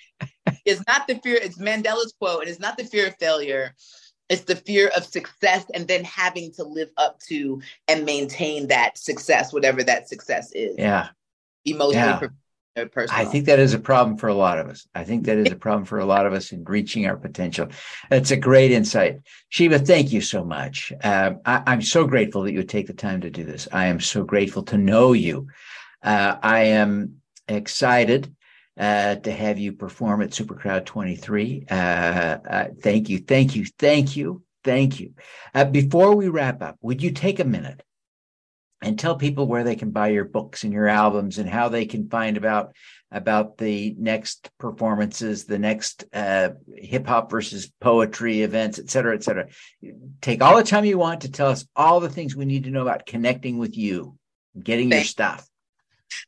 it's 0.65 0.83
not 0.89 1.07
the 1.07 1.17
fear 1.17 1.37
it's 1.37 1.59
mandela's 1.59 2.15
quote 2.19 2.41
and 2.41 2.49
it's 2.49 2.61
not 2.61 2.77
the 2.79 2.85
fear 2.85 3.09
of 3.09 3.17
failure 3.17 3.75
it's 4.31 4.45
the 4.45 4.57
fear 4.57 4.91
of 4.97 5.05
success 5.05 5.67
and 5.75 5.87
then 5.87 6.03
having 6.05 6.51
to 6.53 6.65
live 6.65 6.91
up 6.97 7.19
to 7.21 7.61
and 7.89 8.07
maintain 8.07 8.69
that 8.69 8.97
success 8.97 9.53
whatever 9.53 9.83
that 9.83 10.09
success 10.09 10.51
is 10.53 10.75
yeah 10.79 11.09
emotionally 11.67 12.07
yeah. 12.23 12.29
I 13.11 13.25
think 13.25 13.47
that 13.47 13.59
is 13.59 13.75
a 13.75 13.79
problem 13.79 14.17
for 14.17 14.29
a 14.29 14.35
lot 14.35 14.59
of 14.59 14.69
us. 14.69 14.87
I 14.95 15.05
think 15.05 15.25
that 15.25 15.39
is 15.39 15.51
a 15.51 15.57
problem 15.57 15.85
for 15.85 15.99
a 15.99 16.05
lot 16.05 16.27
of 16.27 16.33
us 16.33 16.53
in 16.53 16.65
reaching 16.65 17.07
our 17.07 17.17
potential. 17.17 17.69
That's 18.11 18.31
a 18.31 18.37
great 18.37 18.71
insight. 18.71 19.21
Sheba, 19.49 19.81
thank 19.81 20.13
you 20.13 20.21
so 20.21 20.45
much. 20.45 20.93
Uh, 21.03 21.35
I, 21.45 21.73
am 21.73 21.83
so 21.83 22.07
grateful 22.07 22.43
that 22.43 22.53
you 22.53 22.59
would 22.59 22.69
take 22.69 22.87
the 22.87 22.93
time 22.93 23.21
to 23.23 23.31
do 23.31 23.45
this. 23.45 23.69
I 23.73 23.87
am 23.87 24.01
so 24.01 24.25
grateful 24.25 24.63
to 24.65 24.79
know 24.79 25.13
you. 25.13 25.49
Uh, 26.03 26.37
I 26.43 26.61
am 26.65 27.21
excited 27.49 28.35
uh, 28.79 29.17
to 29.17 29.33
have 29.33 29.59
you 29.59 29.73
perform 29.73 30.23
at 30.23 30.31
Supercrowd 30.31 30.85
23. 30.85 31.67
Uh, 31.71 31.75
uh, 31.75 32.69
thank 32.81 33.09
you, 33.09 33.19
thank 33.19 33.57
you, 33.57 33.67
thank 33.79 34.17
you, 34.17 34.43
thank 34.63 35.01
you. 35.01 35.15
Uh, 35.55 35.65
before 35.65 36.15
we 36.15 36.29
wrap 36.29 36.63
up, 36.63 36.77
would 36.81 37.03
you 37.03 37.11
take 37.11 37.41
a 37.41 37.45
minute 37.45 37.83
and 38.83 38.99
tell 38.99 39.17
people 39.17 39.47
where 39.47 39.65
they 39.65 39.77
can 39.77 39.91
buy 39.91 40.09
your 40.09 40.25
books 40.25 40.65
and 40.65 40.73
your 40.73 40.89
albums 40.89 41.39
and 41.39 41.49
how 41.49 41.69
they 41.69 41.87
can 41.87 42.09
find 42.09 42.37
about 42.37 42.75
about 43.11 43.57
the 43.57 43.95
next 43.99 44.51
performances 44.59 45.45
the 45.45 45.59
next 45.59 46.05
uh, 46.13 46.51
hip 46.77 47.07
hop 47.07 47.31
versus 47.31 47.73
poetry 47.81 48.43
events 48.43 48.79
et 48.79 48.91
cetera 48.91 49.15
et 49.15 49.23
cetera 49.23 49.47
take 50.21 50.43
all 50.43 50.57
the 50.57 50.63
time 50.63 50.85
you 50.85 50.99
want 50.99 51.23
to 51.23 51.31
tell 51.31 51.49
us 51.49 51.67
all 51.75 52.01
the 52.01 52.11
things 52.11 52.37
we 52.37 52.45
need 52.45 52.65
to 52.65 52.71
know 52.71 52.83
about 52.83 53.07
connecting 53.07 53.59
with 53.59 53.77
you 53.77 54.17
getting 54.63 54.91
Thanks. 54.91 55.07
your 55.07 55.11
stuff 55.11 55.49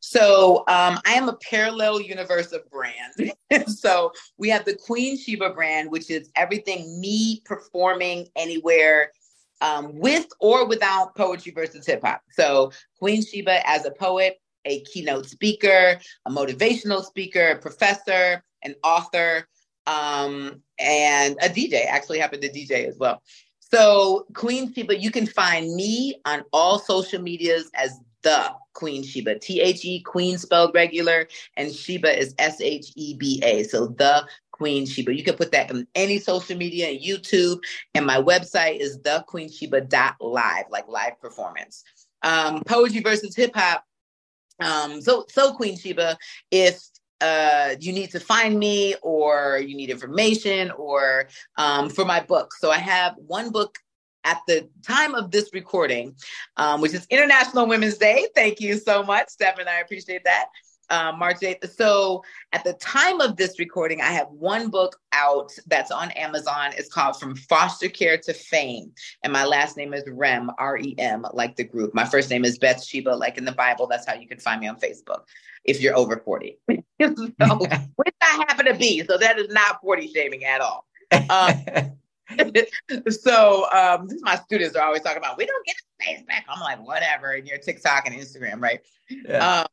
so 0.00 0.58
um, 0.68 0.98
I 1.06 1.14
am 1.14 1.28
a 1.28 1.36
parallel 1.36 2.00
universe 2.00 2.52
of 2.52 2.68
brand. 2.70 3.32
so 3.66 4.12
we 4.36 4.48
have 4.50 4.64
the 4.64 4.74
Queen 4.74 5.16
Sheba 5.16 5.50
brand, 5.50 5.90
which 5.90 6.10
is 6.10 6.30
everything 6.36 7.00
me 7.00 7.42
performing 7.44 8.28
anywhere 8.36 9.12
um, 9.60 9.98
with 9.98 10.26
or 10.40 10.66
without 10.66 11.14
poetry 11.16 11.52
versus 11.52 11.86
hip 11.86 12.02
hop. 12.02 12.22
So 12.30 12.72
Queen 12.98 13.24
Sheba 13.24 13.66
as 13.68 13.84
a 13.84 13.90
poet, 13.90 14.40
a 14.64 14.80
keynote 14.82 15.26
speaker, 15.26 15.98
a 16.26 16.30
motivational 16.30 17.04
speaker, 17.04 17.48
a 17.48 17.58
professor, 17.58 18.42
an 18.62 18.74
author, 18.84 19.48
um, 19.86 20.62
and 20.78 21.36
a 21.42 21.48
DJ. 21.48 21.86
Actually, 21.86 22.18
happened 22.18 22.42
to 22.42 22.50
DJ 22.50 22.86
as 22.86 22.98
well. 22.98 23.22
So 23.60 24.26
Queen 24.34 24.72
Sheba, 24.72 24.98
you 24.98 25.10
can 25.10 25.26
find 25.26 25.74
me 25.74 26.20
on 26.24 26.44
all 26.52 26.78
social 26.78 27.22
medias 27.22 27.70
as 27.74 27.98
the 28.22 28.52
Queen 28.74 29.02
Sheba, 29.02 29.38
T 29.38 29.60
H 29.60 29.84
E 29.84 30.00
Queen 30.00 30.38
spelled 30.38 30.74
regular, 30.74 31.26
and 31.56 31.72
Sheba 31.72 32.18
is 32.18 32.34
S 32.38 32.60
H 32.60 32.92
E 32.96 33.14
B 33.14 33.40
A. 33.44 33.62
So 33.64 33.86
the 33.86 34.26
Queen 34.60 34.84
Sheba. 34.84 35.16
You 35.16 35.24
can 35.24 35.36
put 35.36 35.52
that 35.52 35.70
on 35.70 35.86
any 35.94 36.18
social 36.18 36.54
media, 36.54 36.86
YouTube, 36.88 37.60
and 37.94 38.04
my 38.04 38.20
website 38.20 38.78
is 38.78 38.98
thequeensheba.live, 38.98 40.64
like 40.68 40.86
live 40.86 41.18
performance. 41.18 41.82
Um, 42.22 42.62
poetry 42.66 43.00
versus 43.00 43.34
hip 43.34 43.52
hop. 43.54 43.82
Um, 44.60 45.00
so, 45.00 45.24
so 45.30 45.54
Queen 45.54 45.78
Sheba, 45.78 46.18
if 46.50 46.78
uh, 47.22 47.76
you 47.80 47.94
need 47.94 48.10
to 48.10 48.20
find 48.20 48.58
me 48.58 48.96
or 49.00 49.62
you 49.64 49.74
need 49.74 49.88
information 49.88 50.70
or 50.72 51.28
um, 51.56 51.88
for 51.88 52.04
my 52.04 52.20
book. 52.20 52.52
So 52.60 52.70
I 52.70 52.78
have 52.78 53.14
one 53.16 53.48
book 53.50 53.78
at 54.24 54.42
the 54.46 54.68
time 54.86 55.14
of 55.14 55.30
this 55.30 55.54
recording, 55.54 56.14
um, 56.58 56.82
which 56.82 56.92
is 56.92 57.06
International 57.08 57.66
Women's 57.66 57.96
Day. 57.96 58.28
Thank 58.34 58.60
you 58.60 58.76
so 58.76 59.02
much, 59.02 59.30
Stephen. 59.30 59.68
I 59.68 59.80
appreciate 59.80 60.24
that. 60.24 60.48
Um, 60.90 61.18
March 61.18 61.40
8th. 61.40 61.70
So 61.76 62.22
at 62.52 62.64
the 62.64 62.74
time 62.74 63.20
of 63.20 63.36
this 63.36 63.58
recording, 63.58 64.00
I 64.00 64.10
have 64.12 64.28
one 64.30 64.70
book 64.70 65.00
out 65.12 65.52
that's 65.66 65.90
on 65.90 66.10
Amazon. 66.12 66.72
It's 66.76 66.92
called 66.92 67.18
From 67.18 67.36
Foster 67.36 67.88
Care 67.88 68.18
to 68.18 68.32
Fame. 68.32 68.92
And 69.22 69.32
my 69.32 69.44
last 69.44 69.76
name 69.76 69.94
is 69.94 70.04
Rem, 70.08 70.50
R 70.58 70.78
E 70.78 70.94
M, 70.98 71.26
like 71.32 71.56
the 71.56 71.64
group. 71.64 71.94
My 71.94 72.04
first 72.04 72.30
name 72.30 72.44
is 72.44 72.58
Beth 72.58 72.82
Sheba, 72.82 73.10
like 73.10 73.38
in 73.38 73.44
the 73.44 73.52
Bible. 73.52 73.86
That's 73.86 74.06
how 74.06 74.14
you 74.14 74.26
can 74.26 74.38
find 74.38 74.60
me 74.60 74.68
on 74.68 74.76
Facebook 74.76 75.22
if 75.64 75.80
you're 75.80 75.96
over 75.96 76.16
40, 76.24 76.58
so, 76.68 76.78
which 77.96 78.14
I 78.22 78.44
happen 78.48 78.66
to 78.66 78.74
be. 78.74 79.04
So 79.04 79.18
that 79.18 79.38
is 79.38 79.48
not 79.50 79.80
40 79.82 80.12
shaming 80.12 80.44
at 80.44 80.60
all. 80.60 80.86
Um, 81.12 81.52
so 83.10 83.70
um, 83.72 84.08
this 84.08 84.20
my 84.22 84.36
students 84.36 84.76
are 84.76 84.84
always 84.84 85.02
talking 85.02 85.18
about 85.18 85.36
we 85.36 85.46
don't 85.46 85.66
get 85.66 85.76
space 86.00 86.22
back. 86.26 86.46
I'm 86.48 86.60
like, 86.60 86.86
whatever, 86.86 87.32
in 87.34 87.46
your 87.46 87.58
TikTok 87.58 88.06
and 88.06 88.14
Instagram, 88.14 88.60
right? 88.60 88.80
Yeah. 89.08 89.60
Um, 89.60 89.66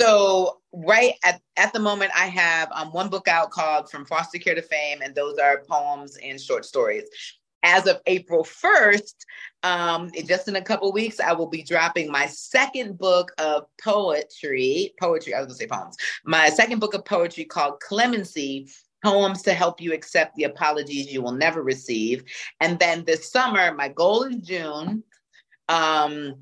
so 0.00 0.60
right 0.72 1.14
at, 1.24 1.40
at 1.56 1.72
the 1.72 1.78
moment 1.78 2.10
i 2.16 2.26
have 2.26 2.68
um, 2.72 2.92
one 2.92 3.08
book 3.08 3.28
out 3.28 3.50
called 3.50 3.90
from 3.90 4.04
foster 4.04 4.38
care 4.38 4.54
to 4.54 4.62
fame 4.62 5.00
and 5.02 5.14
those 5.14 5.38
are 5.38 5.62
poems 5.68 6.16
and 6.22 6.40
short 6.40 6.64
stories. 6.64 7.04
As 7.62 7.86
of 7.86 8.00
april 8.06 8.44
1st 8.44 9.14
um, 9.62 10.10
just 10.26 10.48
in 10.48 10.56
a 10.56 10.62
couple 10.62 10.92
weeks 10.92 11.18
i 11.18 11.32
will 11.32 11.48
be 11.48 11.62
dropping 11.62 12.10
my 12.10 12.26
second 12.26 12.98
book 12.98 13.32
of 13.38 13.64
poetry 13.82 14.94
poetry 15.00 15.34
i 15.34 15.40
was 15.40 15.48
to 15.48 15.54
say 15.54 15.66
poems. 15.66 15.96
My 16.24 16.48
second 16.48 16.78
book 16.78 16.94
of 16.94 17.04
poetry 17.04 17.44
called 17.44 17.80
clemency 17.80 18.68
poems 19.04 19.42
to 19.42 19.52
help 19.52 19.80
you 19.80 19.92
accept 19.92 20.34
the 20.36 20.44
apologies 20.44 21.12
you 21.12 21.22
will 21.22 21.32
never 21.32 21.62
receive. 21.62 22.24
And 22.60 22.78
then 22.78 23.04
this 23.04 23.30
summer 23.30 23.74
my 23.74 23.88
goal 23.88 24.24
is 24.24 24.36
june 24.36 25.02
um, 25.68 26.36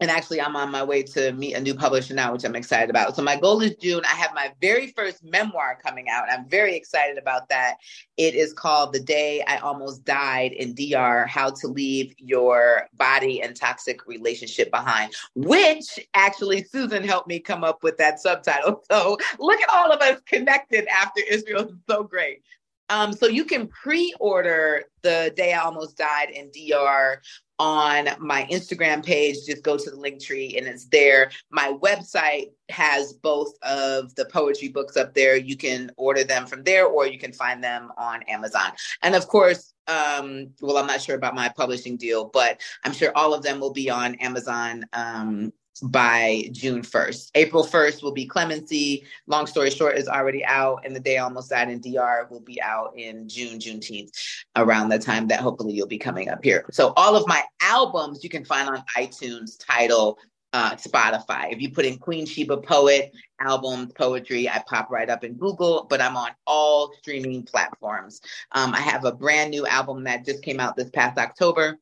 and 0.00 0.10
actually 0.10 0.40
i'm 0.40 0.56
on 0.56 0.70
my 0.70 0.82
way 0.82 1.02
to 1.02 1.32
meet 1.32 1.54
a 1.54 1.60
new 1.60 1.74
publisher 1.74 2.14
now 2.14 2.32
which 2.32 2.44
i'm 2.44 2.56
excited 2.56 2.90
about. 2.90 3.14
So 3.14 3.22
my 3.22 3.38
goal 3.38 3.60
is 3.60 3.74
june. 3.76 4.02
I 4.04 4.14
have 4.14 4.34
my 4.34 4.52
very 4.60 4.88
first 4.88 5.22
memoir 5.22 5.78
coming 5.82 6.08
out. 6.08 6.30
I'm 6.30 6.48
very 6.48 6.74
excited 6.74 7.18
about 7.18 7.48
that. 7.48 7.76
It 8.16 8.34
is 8.34 8.52
called 8.52 8.92
the 8.92 9.00
day 9.00 9.42
i 9.46 9.58
almost 9.58 10.04
died 10.04 10.52
in 10.52 10.74
dr 10.74 11.26
how 11.26 11.50
to 11.50 11.68
leave 11.68 12.14
your 12.18 12.88
body 12.94 13.42
and 13.42 13.56
toxic 13.56 14.06
relationship 14.06 14.70
behind 14.70 15.14
which 15.34 15.98
actually 16.14 16.64
susan 16.64 17.02
helped 17.02 17.28
me 17.28 17.38
come 17.38 17.64
up 17.64 17.82
with 17.82 17.96
that 17.98 18.20
subtitle. 18.20 18.82
So 18.90 19.16
look 19.38 19.60
at 19.60 19.68
all 19.72 19.92
of 19.92 20.00
us 20.00 20.20
connected 20.26 20.86
after 20.88 21.20
israel. 21.28 21.68
Is 21.68 21.74
so 21.88 22.02
great 22.02 22.42
um, 22.90 23.12
so 23.12 23.26
you 23.26 23.44
can 23.44 23.68
pre-order 23.68 24.84
the 25.02 25.32
day 25.36 25.54
I 25.54 25.60
almost 25.60 25.96
died 25.96 26.30
in 26.30 26.50
DR 26.50 27.22
on 27.60 28.08
my 28.18 28.48
Instagram 28.50 29.04
page. 29.04 29.36
Just 29.46 29.62
go 29.62 29.76
to 29.76 29.90
the 29.90 29.96
link 29.96 30.20
tree 30.20 30.56
and 30.56 30.66
it's 30.66 30.86
there. 30.86 31.30
My 31.50 31.76
website 31.80 32.52
has 32.70 33.12
both 33.12 33.52
of 33.62 34.14
the 34.16 34.24
poetry 34.24 34.68
books 34.68 34.96
up 34.96 35.14
there. 35.14 35.36
You 35.36 35.56
can 35.56 35.90
order 35.96 36.24
them 36.24 36.46
from 36.46 36.64
there 36.64 36.86
or 36.86 37.06
you 37.06 37.18
can 37.18 37.32
find 37.32 37.62
them 37.62 37.92
on 37.96 38.22
Amazon. 38.24 38.72
And 39.02 39.14
of 39.14 39.28
course, 39.28 39.72
um, 39.86 40.48
well, 40.60 40.78
I'm 40.78 40.86
not 40.86 41.02
sure 41.02 41.16
about 41.16 41.34
my 41.34 41.48
publishing 41.50 41.96
deal, 41.96 42.30
but 42.32 42.60
I'm 42.84 42.92
sure 42.92 43.12
all 43.14 43.34
of 43.34 43.42
them 43.42 43.60
will 43.60 43.72
be 43.72 43.90
on 43.90 44.14
Amazon 44.16 44.86
um, 44.92 45.52
by 45.82 46.48
June 46.52 46.82
1st. 46.82 47.30
April 47.34 47.64
1st 47.64 48.02
will 48.02 48.12
be 48.12 48.26
Clemency. 48.26 49.04
Long 49.26 49.46
story 49.46 49.70
short 49.70 49.96
is 49.96 50.08
already 50.08 50.44
out, 50.44 50.82
and 50.84 50.94
the 50.94 51.00
day 51.00 51.18
almost 51.18 51.50
died 51.50 51.70
in 51.70 51.80
DR 51.80 52.28
will 52.30 52.40
be 52.40 52.60
out 52.60 52.92
in 52.96 53.28
June, 53.28 53.58
Juneteenth, 53.58 54.10
around 54.56 54.88
the 54.88 54.98
time 54.98 55.28
that 55.28 55.40
hopefully 55.40 55.72
you'll 55.72 55.86
be 55.86 55.98
coming 55.98 56.28
up 56.28 56.42
here. 56.42 56.64
So 56.70 56.92
all 56.96 57.16
of 57.16 57.26
my 57.26 57.42
albums 57.60 58.22
you 58.22 58.30
can 58.30 58.44
find 58.44 58.68
on 58.68 58.84
iTunes, 58.96 59.56
Tidal, 59.58 60.18
uh, 60.52 60.74
Spotify. 60.74 61.52
If 61.52 61.60
you 61.60 61.70
put 61.70 61.84
in 61.84 61.98
Queen 61.98 62.26
Sheba 62.26 62.58
Poet 62.58 63.12
albums, 63.40 63.92
poetry, 63.92 64.48
I 64.48 64.62
pop 64.68 64.90
right 64.90 65.08
up 65.08 65.24
in 65.24 65.34
Google, 65.34 65.86
but 65.88 66.00
I'm 66.00 66.16
on 66.16 66.30
all 66.46 66.92
streaming 66.98 67.44
platforms. 67.44 68.20
Um, 68.52 68.74
I 68.74 68.80
have 68.80 69.04
a 69.04 69.12
brand 69.12 69.50
new 69.50 69.66
album 69.66 70.04
that 70.04 70.24
just 70.24 70.42
came 70.42 70.60
out 70.60 70.76
this 70.76 70.90
past 70.90 71.18
October 71.18 71.78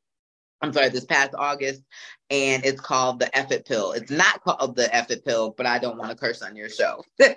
I'm 0.60 0.72
sorry, 0.72 0.88
this 0.88 1.04
past 1.04 1.34
August, 1.36 1.82
and 2.30 2.64
it's 2.64 2.80
called 2.80 3.20
the 3.20 3.36
Effort 3.36 3.64
Pill. 3.64 3.92
It's 3.92 4.10
not 4.10 4.42
called 4.42 4.76
the 4.76 4.94
Effort 4.94 5.24
Pill, 5.24 5.54
but 5.56 5.66
I 5.66 5.78
don't 5.78 5.98
want 5.98 6.10
to 6.10 6.16
curse 6.16 6.42
on 6.42 6.56
your 6.56 6.68
show. 6.68 7.02
called 7.20 7.36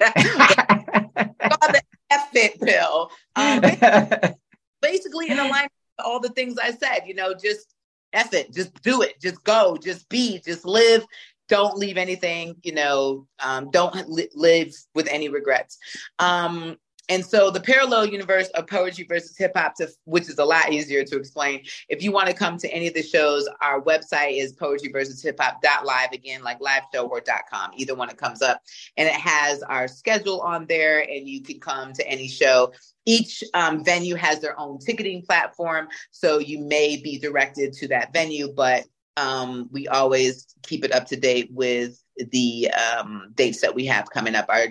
the 1.15 1.81
Effort 2.09 2.59
Pill. 2.61 3.11
Um, 3.35 3.61
basically, 4.81 5.29
in 5.29 5.39
alignment 5.39 5.71
with 5.97 6.05
all 6.05 6.19
the 6.19 6.29
things 6.29 6.57
I 6.57 6.71
said, 6.71 7.01
you 7.05 7.13
know, 7.13 7.33
just 7.33 7.73
effort, 8.13 8.51
just 8.51 8.81
do 8.81 9.01
it, 9.01 9.19
just 9.21 9.43
go, 9.43 9.77
just 9.77 10.09
be, 10.09 10.39
just 10.39 10.65
live. 10.65 11.05
Don't 11.47 11.77
leave 11.77 11.97
anything, 11.97 12.55
you 12.63 12.73
know, 12.73 13.27
um, 13.43 13.71
don't 13.71 14.09
li- 14.09 14.29
live 14.33 14.73
with 14.95 15.07
any 15.09 15.27
regrets. 15.27 15.77
Um, 16.17 16.77
and 17.11 17.23
so 17.23 17.51
the 17.51 17.59
parallel 17.59 18.05
universe 18.07 18.47
of 18.57 18.65
poetry 18.67 19.05
versus 19.07 19.37
hip 19.37 19.51
hop, 19.55 19.73
which 20.05 20.27
is 20.29 20.39
a 20.39 20.45
lot 20.45 20.71
easier 20.71 21.03
to 21.03 21.15
explain. 21.17 21.55
If 21.89 22.01
you 22.03 22.11
want 22.11 22.27
to 22.27 22.33
come 22.33 22.57
to 22.57 22.67
any 22.73 22.87
of 22.87 22.95
the 22.95 23.03
shows, 23.03 23.47
our 23.61 23.81
website 23.81 24.37
is 24.41 24.53
poetry 24.53 24.91
versus 24.91 25.21
hip 25.21 25.37
hop 25.39 25.61
live 25.93 26.11
again, 26.13 26.41
like 26.41 26.59
live 26.61 26.83
show 26.93 27.07
or 27.07 27.19
dot 27.21 27.43
com. 27.51 27.71
Either 27.75 27.95
one 27.95 28.09
it 28.09 28.17
comes 28.17 28.41
up, 28.41 28.61
and 28.97 29.07
it 29.07 29.19
has 29.33 29.61
our 29.63 29.87
schedule 29.87 30.39
on 30.41 30.65
there, 30.67 31.01
and 31.01 31.27
you 31.27 31.39
can 31.43 31.59
come 31.59 31.93
to 31.93 32.07
any 32.07 32.27
show. 32.27 32.71
Each 33.05 33.43
um, 33.53 33.83
venue 33.83 34.15
has 34.15 34.39
their 34.39 34.57
own 34.59 34.79
ticketing 34.79 35.23
platform, 35.23 35.87
so 36.11 36.39
you 36.39 36.59
may 36.59 36.97
be 36.97 37.19
directed 37.19 37.73
to 37.79 37.87
that 37.89 38.13
venue, 38.13 38.53
but 38.53 38.85
um, 39.17 39.67
we 39.71 39.87
always 39.87 40.55
keep 40.63 40.85
it 40.85 40.93
up 40.93 41.05
to 41.07 41.17
date 41.17 41.49
with 41.51 42.01
the 42.31 42.69
um, 42.71 43.31
dates 43.35 43.61
that 43.61 43.75
we 43.75 43.85
have 43.87 44.09
coming 44.09 44.35
up. 44.35 44.45
Our 44.49 44.67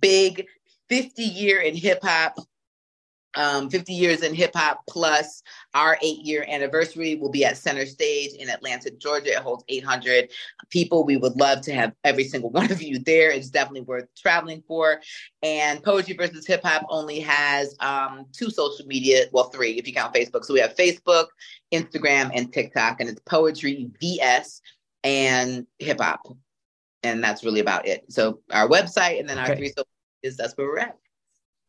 big 0.00 0.46
50 0.88 1.22
year 1.22 1.60
in 1.60 1.74
hip 1.74 2.00
hop. 2.02 2.36
Um, 3.34 3.68
50 3.68 3.92
years 3.92 4.22
in 4.22 4.34
hip 4.34 4.52
hop 4.54 4.80
plus 4.88 5.42
our 5.74 5.98
eight 6.00 6.20
year 6.20 6.46
anniversary 6.48 7.16
will 7.16 7.30
be 7.30 7.44
at 7.44 7.58
Center 7.58 7.84
Stage 7.84 8.32
in 8.32 8.48
Atlanta, 8.48 8.90
Georgia. 8.90 9.32
It 9.32 9.40
holds 9.40 9.62
800 9.68 10.30
people. 10.70 11.04
We 11.04 11.18
would 11.18 11.36
love 11.38 11.60
to 11.62 11.74
have 11.74 11.92
every 12.02 12.24
single 12.24 12.48
one 12.60 12.72
of 12.72 12.80
you 12.80 12.98
there. 12.98 13.30
It's 13.30 13.50
definitely 13.50 13.82
worth 13.82 14.06
traveling 14.16 14.62
for. 14.66 15.02
And 15.42 15.82
Poetry 15.82 16.16
versus 16.16 16.46
Hip 16.46 16.62
Hop 16.64 16.86
only 16.88 17.20
has 17.20 17.76
um, 17.80 18.24
two 18.32 18.48
social 18.48 18.86
media, 18.86 19.26
well, 19.32 19.50
three 19.50 19.72
if 19.72 19.86
you 19.86 19.92
count 19.92 20.14
Facebook. 20.14 20.46
So 20.46 20.54
we 20.54 20.60
have 20.60 20.74
Facebook, 20.74 21.26
Instagram, 21.74 22.30
and 22.34 22.50
TikTok, 22.50 23.00
and 23.02 23.10
it's 23.10 23.20
Poetry 23.26 23.90
VS 24.00 24.62
and 25.04 25.66
Hip 25.78 26.00
Hop. 26.00 26.26
And 27.02 27.22
that's 27.22 27.44
really 27.44 27.60
about 27.60 27.86
it. 27.86 28.06
So 28.08 28.40
our 28.50 28.66
website 28.66 29.20
and 29.20 29.28
then 29.28 29.38
our 29.38 29.54
three 29.54 29.68
social 29.68 29.86
is 30.26 30.36
that's 30.36 30.54
where 30.56 30.66
we're 30.66 30.78
at. 30.78 30.96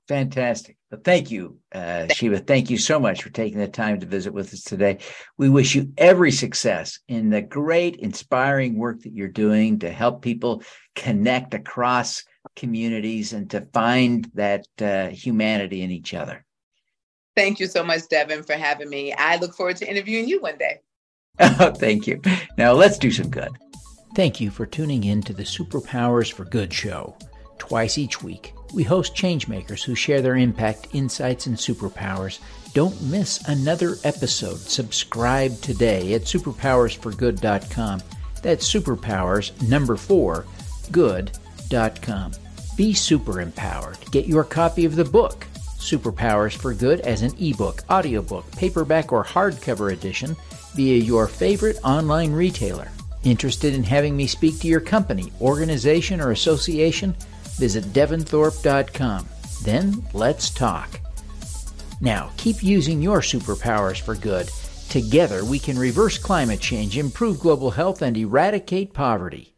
Fantastic. 0.08 0.78
Well, 0.90 1.02
thank 1.04 1.32
you, 1.32 1.60
uh, 1.74 2.08
Sheba. 2.08 2.40
Thank 2.40 2.70
you 2.70 2.78
so 2.78 2.98
much 2.98 3.22
for 3.22 3.30
taking 3.30 3.60
the 3.60 3.68
time 3.68 4.00
to 4.00 4.06
visit 4.06 4.34
with 4.34 4.54
us 4.54 4.64
today. 4.64 5.00
We 5.38 5.50
wish 5.50 5.76
you 5.76 5.92
every 5.98 6.32
success 6.32 7.00
in 7.10 7.30
the 7.30 7.42
great, 7.42 7.98
inspiring 7.98 8.78
work 8.78 9.02
that 9.02 9.14
you're 9.14 9.28
doing 9.28 9.80
to 9.80 9.92
help 9.92 10.22
people 10.22 10.64
connect 10.96 11.54
across 11.54 12.24
communities 12.56 13.34
and 13.34 13.50
to 13.50 13.68
find 13.74 14.32
that 14.36 14.66
uh, 14.82 15.08
humanity 15.10 15.82
in 15.82 15.92
each 15.92 16.14
other. 16.14 16.46
Thank 17.36 17.60
you 17.60 17.68
so 17.68 17.84
much, 17.84 18.02
Devin, 18.10 18.44
for 18.44 18.54
having 18.54 18.90
me. 18.90 19.14
I 19.14 19.36
look 19.38 19.54
forward 19.56 19.76
to 19.78 19.90
interviewing 19.90 20.28
you 20.28 20.42
one 20.42 20.58
day. 20.58 20.80
Oh, 21.60 21.72
thank 21.72 22.08
you. 22.08 22.20
Now 22.58 22.72
let's 22.74 22.98
do 22.98 23.12
some 23.12 23.30
good. 23.30 23.52
Thank 24.16 24.42
you 24.42 24.50
for 24.50 24.66
tuning 24.66 25.04
in 25.04 25.22
to 25.24 25.34
the 25.34 25.44
Superpowers 25.44 26.32
for 26.32 26.46
Good 26.46 26.74
show. 26.74 27.16
Twice 27.58 27.98
each 27.98 28.24
week, 28.24 28.54
we 28.74 28.84
host 28.84 29.16
changemakers 29.16 29.84
who 29.84 29.96
share 29.96 30.22
their 30.22 30.36
impact, 30.36 30.88
insights, 30.94 31.48
and 31.48 31.56
superpowers. 31.56 32.40
Don't 32.74 33.02
miss 33.02 33.48
another 33.48 33.96
episode. 34.04 34.58
Subscribe 34.58 35.60
today 35.62 36.14
at 36.14 36.22
superpowersforgood.com. 36.22 38.02
That's 38.42 38.72
superpowers, 38.72 39.68
number 39.68 39.96
four, 39.96 40.46
good.com. 40.92 42.32
Be 42.76 42.94
super 42.94 43.42
empowered. 43.42 43.98
Get 44.12 44.28
your 44.28 44.44
copy 44.44 44.86
of 44.86 44.96
the 44.96 45.06
book, 45.06 45.48
Superpowers 45.80 46.56
for 46.56 46.74
Good, 46.74 47.00
as 47.02 47.22
an 47.24 47.34
ebook, 47.40 47.84
audiobook, 47.90 48.50
paperback, 48.52 49.12
or 49.12 49.24
hardcover 49.24 49.92
edition 49.92 50.36
via 50.76 50.98
your 50.98 51.28
favorite 51.28 51.80
online 51.84 52.32
retailer. 52.34 52.90
Interested 53.24 53.74
in 53.74 53.84
having 53.84 54.16
me 54.16 54.28
speak 54.28 54.60
to 54.60 54.68
your 54.68 54.80
company, 54.80 55.32
organization, 55.42 56.22
or 56.22 56.32
association? 56.32 57.16
Visit 57.58 57.86
devinthorpe.com. 57.86 59.28
Then 59.64 60.06
let's 60.14 60.50
talk. 60.50 61.00
Now, 62.00 62.32
keep 62.38 62.64
using 62.64 63.02
your 63.02 63.22
superpowers 63.22 64.00
for 64.00 64.16
good. 64.16 64.50
Together, 64.90 65.44
we 65.44 65.60
can 65.60 65.78
reverse 65.78 66.18
climate 66.18 66.60
change, 66.62 66.98
improve 66.98 67.40
global 67.40 67.72
health, 67.72 68.02
and 68.02 68.16
eradicate 68.16 68.94
poverty. 68.94 69.57